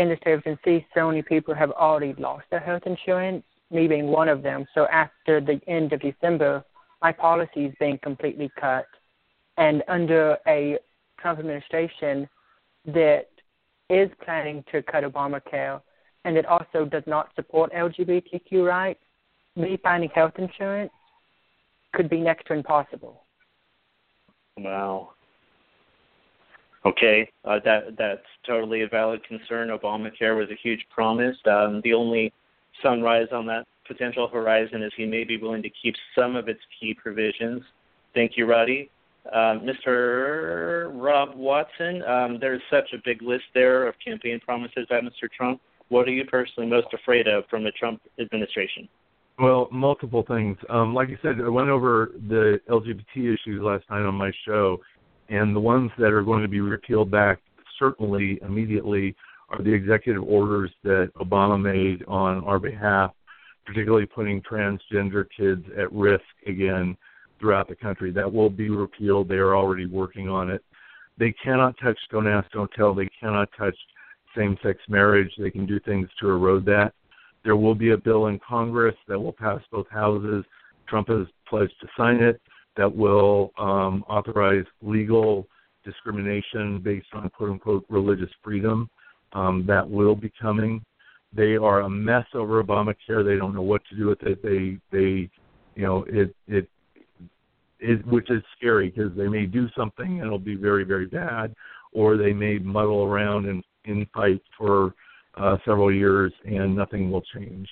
in 0.00 0.08
the 0.08 0.16
state 0.16 0.32
of 0.32 0.44
Tennessee, 0.44 0.86
so 0.94 1.08
many 1.08 1.20
people 1.20 1.54
have 1.54 1.70
already 1.72 2.14
lost 2.14 2.44
their 2.50 2.60
health 2.60 2.84
insurance, 2.86 3.44
me 3.70 3.86
being 3.86 4.06
one 4.06 4.28
of 4.28 4.42
them. 4.42 4.64
So 4.74 4.86
after 4.86 5.40
the 5.40 5.60
end 5.68 5.92
of 5.92 6.00
December, 6.00 6.64
my 7.02 7.12
policy 7.12 7.66
is 7.66 7.74
being 7.78 7.98
completely 8.02 8.50
cut. 8.58 8.86
And 9.58 9.82
under 9.88 10.38
a 10.46 10.78
Trump 11.18 11.38
administration 11.38 12.28
that 12.86 13.28
is 13.90 14.08
planning 14.24 14.64
to 14.72 14.82
cut 14.82 15.04
Obamacare 15.04 15.82
and 16.24 16.34
that 16.34 16.46
also 16.46 16.86
does 16.86 17.04
not 17.06 17.28
support 17.36 17.70
LGBTQ 17.72 18.66
rights, 18.66 19.00
me 19.54 19.78
finding 19.82 20.08
health 20.10 20.32
insurance 20.38 20.92
could 21.92 22.08
be 22.08 22.20
next 22.20 22.46
to 22.46 22.54
impossible. 22.54 23.24
Wow. 24.56 25.10
Okay, 26.86 27.30
uh, 27.44 27.58
that 27.64 27.96
that's 27.98 28.26
totally 28.46 28.82
a 28.82 28.88
valid 28.88 29.22
concern. 29.24 29.68
Obamacare 29.68 30.36
was 30.36 30.48
a 30.50 30.54
huge 30.62 30.86
promise. 30.88 31.36
Um, 31.46 31.82
the 31.84 31.92
only 31.92 32.32
sunrise 32.82 33.28
on 33.32 33.46
that 33.46 33.66
potential 33.86 34.28
horizon 34.28 34.82
is 34.82 34.92
he 34.96 35.04
may 35.04 35.24
be 35.24 35.36
willing 35.36 35.62
to 35.62 35.70
keep 35.82 35.94
some 36.14 36.36
of 36.36 36.48
its 36.48 36.60
key 36.78 36.94
provisions. 36.94 37.62
Thank 38.14 38.36
you, 38.36 38.46
Roddy. 38.46 38.90
Uh, 39.30 39.58
Mr. 39.60 40.90
Rob 40.94 41.34
Watson, 41.34 42.02
um, 42.04 42.38
there's 42.40 42.62
such 42.70 42.92
a 42.94 42.98
big 43.04 43.20
list 43.20 43.44
there 43.52 43.86
of 43.86 43.94
campaign 44.02 44.40
promises 44.40 44.86
by 44.88 45.00
Mr. 45.00 45.30
Trump. 45.36 45.60
What 45.88 46.08
are 46.08 46.12
you 46.12 46.24
personally 46.24 46.68
most 46.68 46.86
afraid 46.94 47.28
of 47.28 47.44
from 47.50 47.62
the 47.62 47.72
Trump 47.72 48.00
administration? 48.18 48.88
Well, 49.38 49.68
multiple 49.70 50.24
things. 50.26 50.56
Um, 50.68 50.94
like 50.94 51.08
I 51.08 51.18
said, 51.22 51.40
I 51.44 51.48
went 51.48 51.68
over 51.68 52.12
the 52.28 52.60
LGBT 52.68 53.34
issues 53.34 53.62
last 53.62 53.84
night 53.90 54.02
on 54.02 54.14
my 54.14 54.30
show, 54.46 54.78
and 55.30 55.54
the 55.54 55.60
ones 55.60 55.90
that 55.96 56.12
are 56.12 56.22
going 56.22 56.42
to 56.42 56.48
be 56.48 56.60
repealed 56.60 57.10
back 57.10 57.38
certainly 57.78 58.38
immediately 58.42 59.14
are 59.48 59.62
the 59.62 59.72
executive 59.72 60.22
orders 60.22 60.70
that 60.82 61.10
Obama 61.16 61.60
made 61.60 62.04
on 62.06 62.44
our 62.44 62.58
behalf, 62.58 63.12
particularly 63.64 64.06
putting 64.06 64.42
transgender 64.42 65.24
kids 65.34 65.64
at 65.78 65.90
risk 65.92 66.24
again 66.46 66.96
throughout 67.38 67.68
the 67.68 67.76
country. 67.76 68.10
That 68.10 68.30
will 68.30 68.50
be 68.50 68.70
repealed. 68.70 69.28
They 69.28 69.36
are 69.36 69.56
already 69.56 69.86
working 69.86 70.28
on 70.28 70.50
it. 70.50 70.62
They 71.16 71.32
cannot 71.42 71.76
touch 71.82 71.98
Don't 72.10 72.26
Ask, 72.26 72.50
Don't 72.50 72.70
Tell. 72.72 72.94
They 72.94 73.08
cannot 73.18 73.48
touch 73.56 73.76
same 74.36 74.58
sex 74.62 74.78
marriage. 74.88 75.30
They 75.38 75.50
can 75.50 75.66
do 75.66 75.80
things 75.80 76.08
to 76.20 76.28
erode 76.28 76.64
that. 76.66 76.92
There 77.44 77.56
will 77.56 77.74
be 77.74 77.90
a 77.90 77.96
bill 77.96 78.26
in 78.26 78.38
Congress 78.46 78.94
that 79.08 79.18
will 79.18 79.32
pass 79.32 79.60
both 79.70 79.88
houses. 79.90 80.44
Trump 80.88 81.08
has 81.08 81.26
pledged 81.48 81.74
to 81.80 81.88
sign 81.96 82.16
it 82.16 82.40
that 82.76 82.94
will 82.94 83.52
um, 83.58 84.04
authorize 84.08 84.64
legal 84.82 85.46
discrimination 85.84 86.80
based 86.82 87.08
on 87.12 87.28
quote 87.30 87.50
unquote 87.50 87.84
religious 87.88 88.30
freedom. 88.42 88.88
Um, 89.32 89.64
that 89.66 89.88
will 89.88 90.16
be 90.16 90.32
coming. 90.40 90.84
They 91.32 91.56
are 91.56 91.82
a 91.82 91.90
mess 91.90 92.26
over 92.34 92.62
Obamacare. 92.62 93.24
They 93.24 93.36
don't 93.36 93.54
know 93.54 93.62
what 93.62 93.82
to 93.90 93.96
do 93.96 94.06
with 94.06 94.22
it. 94.22 94.42
They 94.42 94.78
they 94.90 95.30
you 95.74 95.82
know 95.82 96.04
it 96.08 96.34
it 96.48 96.68
is 97.78 98.04
which 98.04 98.30
is 98.30 98.42
scary 98.56 98.90
because 98.90 99.16
they 99.16 99.28
may 99.28 99.46
do 99.46 99.68
something 99.76 100.18
and 100.18 100.26
it'll 100.26 100.38
be 100.38 100.56
very 100.56 100.84
very 100.84 101.06
bad, 101.06 101.54
or 101.92 102.16
they 102.16 102.32
may 102.32 102.58
muddle 102.58 103.04
around 103.04 103.46
and 103.46 103.62
in 103.84 104.06
fight 104.12 104.42
for 104.58 104.94
uh, 105.36 105.56
several 105.64 105.92
years 105.92 106.32
and 106.44 106.74
nothing 106.76 107.10
will 107.10 107.22
change. 107.34 107.68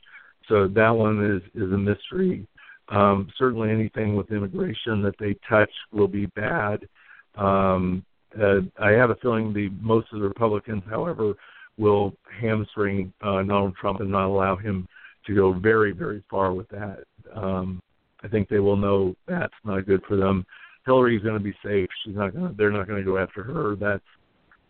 So 0.49 0.69
that 0.69 0.91
one 0.91 1.25
is 1.25 1.43
is 1.61 1.73
a 1.73 1.79
mystery. 1.79 2.47
Um, 2.91 3.29
certainly, 3.39 3.71
anything 3.71 4.17
with 4.17 4.31
immigration 4.31 5.03
that 5.03 5.15
they 5.19 5.37
touch 5.49 5.71
will 5.93 6.09
be 6.09 6.27
bad. 6.27 6.89
Um, 7.37 8.05
uh, 8.41 8.61
I 8.81 8.91
have 8.93 9.11
a 9.11 9.17
feeling 9.17 9.53
the 9.53 9.69
most 9.81 10.09
of 10.13 10.21
the 10.21 10.29
Republicans, 10.29 10.83
however, 10.89 11.35
will 11.77 12.15
hamstring 12.41 13.13
uh, 13.23 13.43
Donald 13.43 13.75
Trump 13.81 14.01
and 14.01 14.11
not 14.11 14.27
allow 14.27 14.57
him 14.57 14.87
to 15.27 15.35
go 15.35 15.53
very, 15.53 15.93
very 15.93 16.23
far 16.31 16.53
with 16.53 16.69
that. 16.69 17.05
Um, 17.35 17.81
I 18.23 18.29
think 18.29 18.49
they 18.49 18.59
will 18.59 18.77
know 18.77 19.15
that's 19.27 19.55
not 19.65 19.87
good 19.87 20.03
for 20.09 20.17
them. 20.17 20.45
Hillary's 20.85 21.23
going 21.23 21.35
to 21.35 21.41
be 21.41 21.55
safe. 21.65 21.89
She's 22.05 22.17
not 22.17 22.35
going. 22.35 22.55
They're 22.57 22.73
not 22.73 22.89
going 22.89 23.05
to 23.05 23.11
go 23.11 23.19
after 23.19 23.43
her. 23.43 23.77
That's 23.77 24.03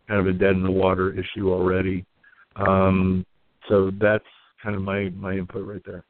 kind 0.09 0.21
of 0.21 0.27
a 0.27 0.33
dead 0.37 0.53
in 0.53 0.63
the 0.63 0.71
water 0.71 1.13
issue 1.13 1.53
already. 1.53 2.05
Um, 2.57 3.25
so 3.69 3.91
that's 4.01 4.25
kind 4.63 4.75
of 4.75 4.83
my 4.83 5.11
my 5.11 5.35
input 5.35 5.67
right 5.67 5.83
there. 5.87 6.05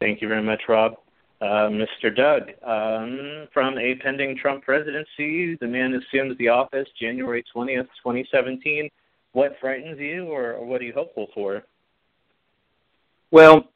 Thank 0.00 0.22
you 0.22 0.28
very 0.28 0.42
much, 0.42 0.62
Rob. 0.68 0.94
Uh, 1.40 1.70
Mr. 1.70 2.14
Doug, 2.14 2.50
um, 2.64 3.46
from 3.52 3.78
a 3.78 3.94
pending 3.96 4.36
Trump 4.36 4.64
presidency, 4.64 5.56
the 5.60 5.66
man 5.66 5.94
assumes 5.94 6.36
the 6.38 6.48
office 6.48 6.88
January 7.00 7.44
20th, 7.54 7.88
2017. 8.02 8.88
What 9.32 9.56
frightens 9.60 9.98
you, 9.98 10.26
or, 10.26 10.54
or 10.54 10.66
what 10.66 10.80
are 10.80 10.84
you 10.84 10.92
hopeful 10.92 11.28
for? 11.34 11.62
Well, 13.30 13.68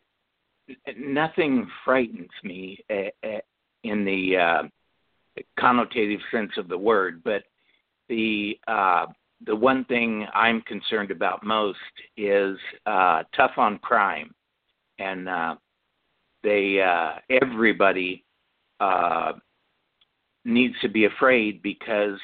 nothing 0.96 1.68
frightens 1.84 2.30
me 2.42 2.78
uh, 2.90 3.26
uh, 3.26 3.40
in 3.84 4.04
the 4.04 4.36
uh, 4.36 5.42
connotative 5.58 6.20
sense 6.32 6.52
of 6.56 6.68
the 6.68 6.78
word, 6.78 7.22
but 7.24 7.44
the 8.08 8.58
uh, 8.66 9.06
the 9.44 9.54
one 9.54 9.84
thing 9.86 10.26
I'm 10.34 10.62
concerned 10.62 11.10
about 11.10 11.44
most 11.44 11.78
is 12.16 12.56
uh, 12.86 13.24
tough 13.36 13.52
on 13.56 13.78
crime, 13.78 14.32
and 14.98 15.28
they 16.42 16.80
uh, 16.80 17.18
everybody 17.42 18.24
uh, 18.80 19.32
needs 20.44 20.74
to 20.82 20.88
be 20.88 21.04
afraid 21.04 21.62
because 21.62 22.18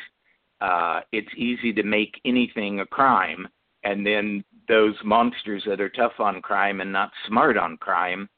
uh, 0.61 1.01
it's 1.13 1.29
easy 1.37 1.73
to 1.73 1.83
make 1.83 2.21
anything 2.25 2.81
a 2.81 2.87
crime, 2.87 3.47
and 3.85 4.05
then 4.05 4.45
those 4.67 4.95
monsters 5.05 5.63
that 5.67 5.81
are 5.81 5.89
tough 5.89 6.19
on 6.19 6.43
crime 6.43 6.81
and 6.81 6.93
not 6.93 7.11
smart 7.27 7.57
on 7.57 7.77
crime 7.79 8.29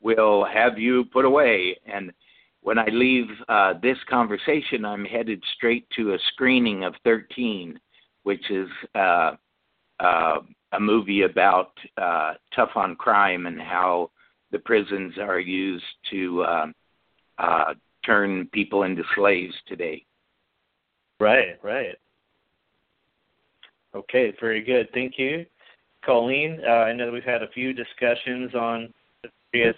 will 0.00 0.44
have 0.44 0.78
you 0.78 1.04
put 1.06 1.24
away. 1.24 1.78
And 1.86 2.12
when 2.60 2.78
I 2.78 2.86
leave 2.86 3.26
uh, 3.48 3.74
this 3.82 3.98
conversation, 4.08 4.84
I'm 4.84 5.04
headed 5.04 5.42
straight 5.54 5.88
to 5.96 6.14
a 6.14 6.18
screening 6.32 6.84
of 6.84 6.94
13, 7.04 7.78
which 8.24 8.50
is 8.50 8.68
uh, 8.94 9.32
uh, 10.00 10.38
a 10.72 10.80
movie 10.80 11.22
about 11.22 11.72
uh, 11.96 12.34
tough 12.54 12.70
on 12.76 12.96
crime 12.96 13.46
and 13.46 13.60
how 13.60 14.10
the 14.52 14.58
prisons 14.58 15.14
are 15.18 15.40
used 15.40 15.84
to 16.10 16.42
uh, 16.42 16.66
uh, 17.38 17.74
turn 18.04 18.46
people 18.52 18.84
into 18.84 19.02
slaves 19.14 19.54
today. 19.66 20.04
Right, 21.18 21.58
right. 21.62 21.96
Okay, 23.94 24.32
very 24.40 24.62
good. 24.62 24.88
Thank 24.94 25.14
you, 25.18 25.44
Colleen. 26.04 26.60
Uh, 26.66 26.70
I 26.70 26.92
know 26.92 27.06
that 27.06 27.12
we've 27.12 27.22
had 27.24 27.42
a 27.42 27.48
few 27.48 27.72
discussions 27.72 28.54
on 28.54 28.92
various 29.52 29.76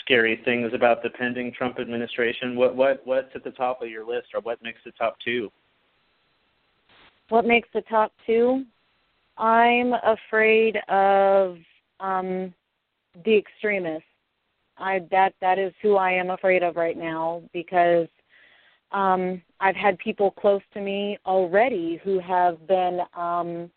scary 0.00 0.40
things 0.44 0.72
about 0.74 1.02
the 1.02 1.10
pending 1.10 1.52
Trump 1.52 1.78
administration. 1.78 2.56
What 2.56 2.74
what 2.74 3.06
what's 3.06 3.28
at 3.34 3.44
the 3.44 3.50
top 3.52 3.82
of 3.82 3.88
your 3.88 4.06
list, 4.06 4.28
or 4.34 4.40
what 4.40 4.62
makes 4.62 4.80
the 4.84 4.90
top 4.92 5.16
two? 5.24 5.50
What 7.28 7.46
makes 7.46 7.68
the 7.72 7.82
top 7.82 8.12
two? 8.26 8.64
I'm 9.36 9.92
afraid 9.92 10.78
of 10.88 11.58
um, 12.00 12.52
the 13.24 13.36
extremists. 13.36 14.04
I 14.76 15.00
that 15.10 15.34
that 15.40 15.58
is 15.58 15.72
who 15.82 15.96
I 15.96 16.12
am 16.12 16.30
afraid 16.30 16.62
of 16.62 16.76
right 16.76 16.96
now 16.96 17.42
because 17.52 18.08
um, 18.92 19.42
I've 19.60 19.76
had 19.76 19.98
people 19.98 20.30
close 20.30 20.62
to 20.74 20.80
me 20.80 21.18
already 21.26 22.00
who 22.04 22.18
have 22.20 22.66
been 22.66 23.00
um, 23.16 23.70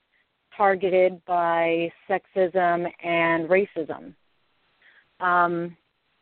targeted 0.55 1.23
by 1.25 1.91
sexism 2.09 2.87
and 3.03 3.49
racism. 3.49 4.13
Um, 5.19 5.75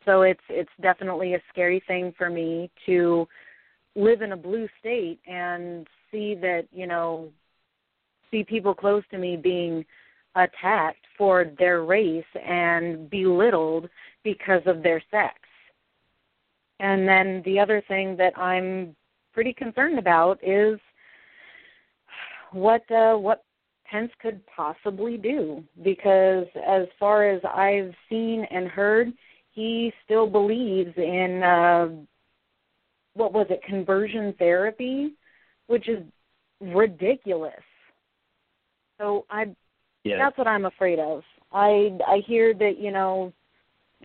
so 0.04 0.22
it's 0.22 0.40
it's 0.48 0.70
definitely 0.80 1.34
a 1.34 1.42
scary 1.50 1.82
thing 1.86 2.14
for 2.16 2.30
me 2.30 2.70
to 2.86 3.28
live 3.96 4.22
in 4.22 4.32
a 4.32 4.36
blue 4.36 4.68
state 4.78 5.18
and 5.26 5.86
see 6.10 6.34
that 6.36 6.66
you 6.72 6.86
know 6.86 7.28
see 8.30 8.44
people 8.44 8.74
close 8.74 9.02
to 9.10 9.18
me 9.18 9.36
being 9.36 9.84
attacked 10.36 10.99
for 11.20 11.52
their 11.58 11.84
race 11.84 12.24
and 12.48 13.10
belittled 13.10 13.90
because 14.24 14.62
of 14.64 14.82
their 14.82 15.02
sex. 15.10 15.34
And 16.78 17.06
then 17.06 17.42
the 17.44 17.60
other 17.60 17.82
thing 17.86 18.16
that 18.16 18.32
I'm 18.38 18.96
pretty 19.34 19.52
concerned 19.52 19.98
about 19.98 20.38
is 20.42 20.80
what 22.52 22.90
uh, 22.90 23.16
what 23.16 23.44
Pence 23.84 24.10
could 24.22 24.40
possibly 24.46 25.18
do 25.18 25.62
because 25.84 26.46
as 26.66 26.86
far 26.98 27.28
as 27.28 27.42
I've 27.44 27.92
seen 28.08 28.46
and 28.50 28.66
heard, 28.66 29.12
he 29.52 29.92
still 30.06 30.26
believes 30.26 30.96
in 30.96 31.42
uh, 31.42 31.88
what 33.12 33.34
was 33.34 33.46
it 33.50 33.62
conversion 33.64 34.34
therapy, 34.38 35.12
which 35.66 35.86
is 35.86 36.02
ridiculous. 36.62 37.52
So 38.98 39.26
I 39.28 39.54
that's 40.18 40.38
what 40.38 40.46
I'm 40.46 40.64
afraid 40.64 40.98
of. 40.98 41.22
I 41.52 41.98
I 42.06 42.22
hear 42.26 42.54
that 42.54 42.78
you 42.78 42.90
know, 42.90 43.32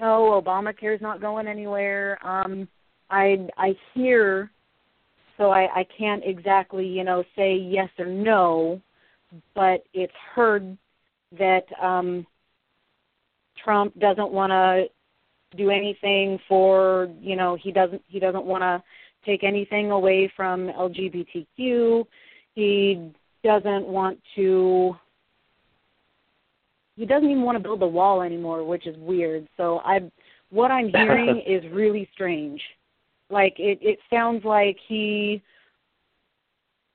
oh 0.01 0.41
Obamacare's 0.43 1.01
not 1.01 1.21
going 1.21 1.47
anywhere. 1.47 2.17
Um, 2.25 2.67
I 3.09 3.47
I 3.57 3.75
hear, 3.93 4.51
so 5.37 5.51
I 5.51 5.67
I 5.79 5.85
can't 5.97 6.23
exactly 6.25 6.85
you 6.85 7.03
know 7.03 7.23
say 7.35 7.55
yes 7.55 7.89
or 7.97 8.07
no, 8.07 8.81
but 9.53 9.83
it's 9.93 10.13
heard 10.33 10.77
that 11.37 11.65
um, 11.81 12.25
Trump 13.63 13.97
doesn't 13.99 14.31
want 14.31 14.51
to 14.51 14.85
do 15.57 15.69
anything 15.69 16.39
for 16.47 17.09
you 17.21 17.35
know 17.35 17.57
he 17.61 17.71
doesn't 17.71 18.01
he 18.07 18.19
doesn't 18.19 18.45
want 18.45 18.61
to 18.61 18.83
take 19.25 19.43
anything 19.43 19.91
away 19.91 20.31
from 20.35 20.67
LGBTQ. 20.67 22.05
He 22.53 23.11
doesn't 23.43 23.85
want 23.85 24.19
to 24.35 24.95
he 26.95 27.05
doesn't 27.05 27.29
even 27.29 27.43
want 27.43 27.57
to 27.57 27.63
build 27.63 27.81
a 27.83 27.87
wall 27.87 28.21
anymore, 28.21 28.63
which 28.63 28.87
is 28.87 28.95
weird. 28.97 29.47
So 29.57 29.79
I 29.83 30.09
what 30.49 30.71
I'm 30.71 30.89
hearing 30.89 31.41
is 31.47 31.63
really 31.71 32.09
strange. 32.13 32.61
Like 33.29 33.55
it 33.57 33.79
it 33.81 33.99
sounds 34.09 34.45
like 34.45 34.77
he 34.87 35.41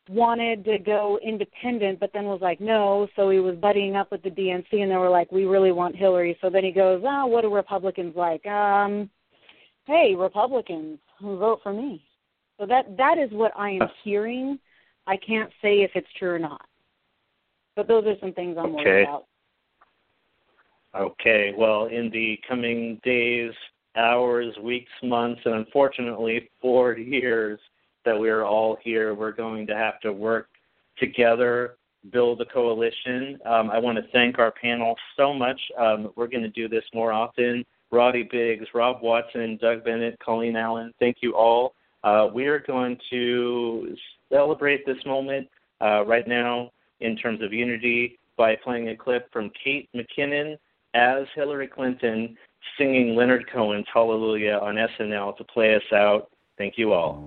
wanted 0.09 0.65
to 0.65 0.77
go 0.79 1.21
independent 1.25 2.01
but 2.01 2.11
then 2.13 2.25
was 2.25 2.41
like 2.41 2.61
no 2.61 3.07
so 3.15 3.31
he 3.31 3.39
was 3.39 3.55
buddying 3.57 3.95
up 3.95 4.11
with 4.11 4.21
the 4.25 4.31
DNC 4.31 4.67
and 4.73 4.91
they 4.91 4.97
were 4.97 5.11
like 5.11 5.31
we 5.31 5.45
really 5.45 5.73
want 5.73 5.95
Hillary. 5.95 6.37
So 6.41 6.51
then 6.51 6.65
he 6.65 6.73
goes 6.73 7.03
oh 7.07 7.27
what 7.27 7.45
are 7.45 7.51
republicans 7.51 8.15
like? 8.17 8.45
Um 8.47 9.11
hey 9.85 10.15
republicans 10.17 10.99
who 11.21 11.37
vote 11.37 11.61
for 11.63 11.73
me. 11.73 12.05
So 12.59 12.67
that 12.67 12.97
that 12.97 13.19
is 13.19 13.31
what 13.33 13.53
I 13.57 13.71
am 13.71 13.89
hearing. 14.03 14.59
I 15.07 15.17
can't 15.17 15.51
say 15.61 15.81
if 15.81 15.91
it's 15.95 16.09
true 16.19 16.31
or 16.31 16.39
not. 16.39 16.65
But 17.77 17.89
those 17.89 18.05
are 18.07 18.15
some 18.21 18.33
things 18.33 18.57
I'm 18.59 18.75
okay. 18.75 18.85
worried 18.85 19.03
about 19.05 19.27
Okay, 20.95 21.55
well, 21.57 21.87
in 21.87 22.11
the 22.11 22.39
coming 22.49 23.01
days, 23.05 23.53
hours, 23.97 24.55
weeks, 24.61 24.91
months, 25.03 25.41
and 25.45 25.55
unfortunately 25.55 26.51
four 26.61 26.95
years 26.99 27.61
that 28.05 28.19
we 28.19 28.29
are 28.29 28.45
all 28.45 28.77
here, 28.83 29.15
we're 29.15 29.33
going 29.33 29.67
to 29.67 29.77
have 29.77 30.01
to 30.01 30.13
work 30.13 30.49
together, 30.99 31.77
build 32.13 32.41
a 32.41 32.47
coalition. 32.47 33.39
Um, 33.45 33.71
I 33.71 33.79
want 33.79 33.99
to 33.99 34.05
thank 34.13 34.39
our 34.39 34.51
panel 34.51 34.97
so 35.17 35.33
much. 35.33 35.61
Um, 35.79 36.11
we're 36.17 36.27
going 36.27 36.43
to 36.43 36.49
do 36.49 36.69
this 36.69 36.85
more 36.93 37.13
often. 37.13 37.65
Roddy 37.93 38.29
Biggs, 38.31 38.67
Rob 38.75 39.03
Watson, 39.03 39.59
Doug 39.61 39.85
Bennett, 39.85 40.19
Colleen 40.25 40.57
Allen, 40.57 40.93
thank 40.99 41.19
you 41.21 41.35
all. 41.35 41.75
Uh, 42.03 42.29
we 42.33 42.47
are 42.47 42.61
going 42.61 42.97
to 43.11 43.95
celebrate 44.33 44.87
this 44.87 45.05
moment 45.05 45.49
uh, 45.81 46.05
right 46.07 46.27
now 46.27 46.71
in 47.01 47.17
terms 47.17 47.43
of 47.43 47.53
unity 47.53 48.19
by 48.37 48.57
playing 48.57 48.89
a 48.89 48.97
clip 48.97 49.31
from 49.33 49.51
Kate 49.63 49.89
McKinnon 49.95 50.57
as 50.95 51.27
Hillary 51.35 51.69
Clinton 51.69 52.37
singing 52.79 53.15
Leonard 53.15 53.51
Cohen's 53.53 53.87
Hallelujah 53.93 54.59
on 54.61 54.75
SNL 54.75 55.37
to 55.37 55.45
play 55.45 55.75
us 55.75 55.83
out. 55.93 56.31
Thank 56.59 56.75
you 56.77 56.93
all. 56.93 57.25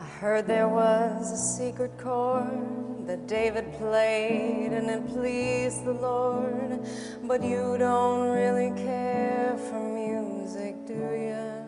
I 0.00 0.06
heard 0.20 0.46
there 0.46 0.68
was 0.68 1.32
a 1.32 1.36
secret 1.36 1.96
chord 1.98 3.06
that 3.06 3.26
David 3.26 3.72
played 3.74 4.72
and 4.72 4.90
it 4.90 5.06
pleased 5.08 5.84
the 5.84 5.92
Lord, 5.92 6.80
but 7.24 7.42
you 7.42 7.76
don't 7.78 8.28
really 8.28 8.70
care 8.82 9.56
for 9.70 9.80
music, 9.80 10.74
do 10.86 10.94
you? 10.94 11.67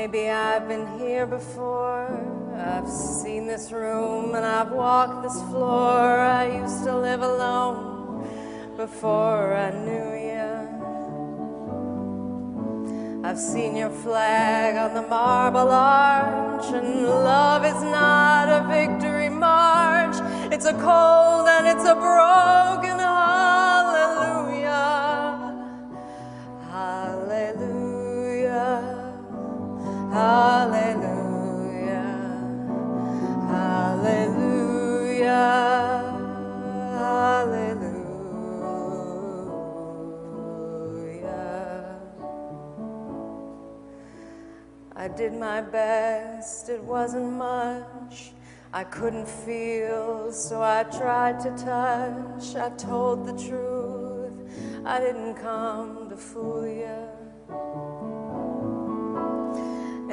Maybe 0.00 0.30
I've 0.30 0.66
been 0.66 0.98
here 0.98 1.26
before. 1.26 2.08
I've 2.56 2.88
seen 2.88 3.46
this 3.46 3.70
room 3.70 4.34
and 4.34 4.46
I've 4.46 4.72
walked 4.72 5.22
this 5.24 5.38
floor. 5.50 6.18
I 6.18 6.56
used 6.56 6.84
to 6.84 6.96
live 6.98 7.20
alone 7.20 8.26
before 8.78 9.54
I 9.54 9.70
knew 9.84 10.14
you. 10.30 10.52
I've 13.22 13.38
seen 13.38 13.76
your 13.76 13.90
flag 13.90 14.76
on 14.76 14.94
the 14.94 15.06
marble 15.06 15.70
arch, 15.70 16.64
and 16.72 17.04
love 17.04 17.66
is 17.66 17.82
not 17.82 18.48
a 18.48 18.66
victory 18.68 19.28
march. 19.28 20.16
It's 20.50 20.64
a 20.64 20.72
cold 20.80 21.46
and 21.46 21.66
it's 21.66 21.84
a 21.84 21.94
broken 21.94 22.99
I 45.02 45.08
did 45.08 45.32
my 45.32 45.62
best, 45.62 46.68
it 46.68 46.82
wasn't 46.82 47.32
much. 47.32 48.32
I 48.70 48.84
couldn't 48.84 49.26
feel, 49.26 50.30
so 50.30 50.62
I 50.62 50.82
tried 50.82 51.40
to 51.40 51.50
touch. 51.56 52.54
I 52.54 52.68
told 52.76 53.26
the 53.26 53.32
truth, 53.32 54.34
I 54.84 55.00
didn't 55.00 55.36
come 55.36 56.10
to 56.10 56.16
fool 56.18 56.66
you. 56.66 57.19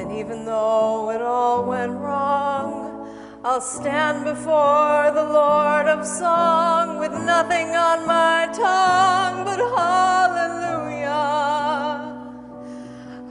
And 0.08 0.16
even 0.20 0.46
though 0.46 1.12
it 1.12 1.22
all 1.22 1.66
went 1.66 1.92
wrong, 2.00 3.10
I'll 3.44 3.60
stand 3.60 4.24
before 4.24 5.12
the 5.12 5.22
Lord 5.22 5.86
of 5.88 6.08
song 6.08 6.98
with 6.98 7.12
nothing 7.12 7.76
on 7.76 8.08
my 8.08 8.48
tongue 8.54 9.44
but 9.44 9.60
hallelujah. 9.76 11.12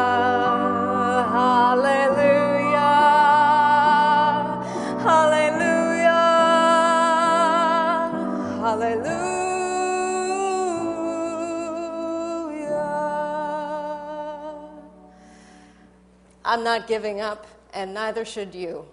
I'm 16.56 16.64
not 16.64 16.86
giving 16.86 17.20
up, 17.20 17.46
and 17.74 17.92
neither 17.92 18.24
should 18.24 18.54
you. 18.54 18.86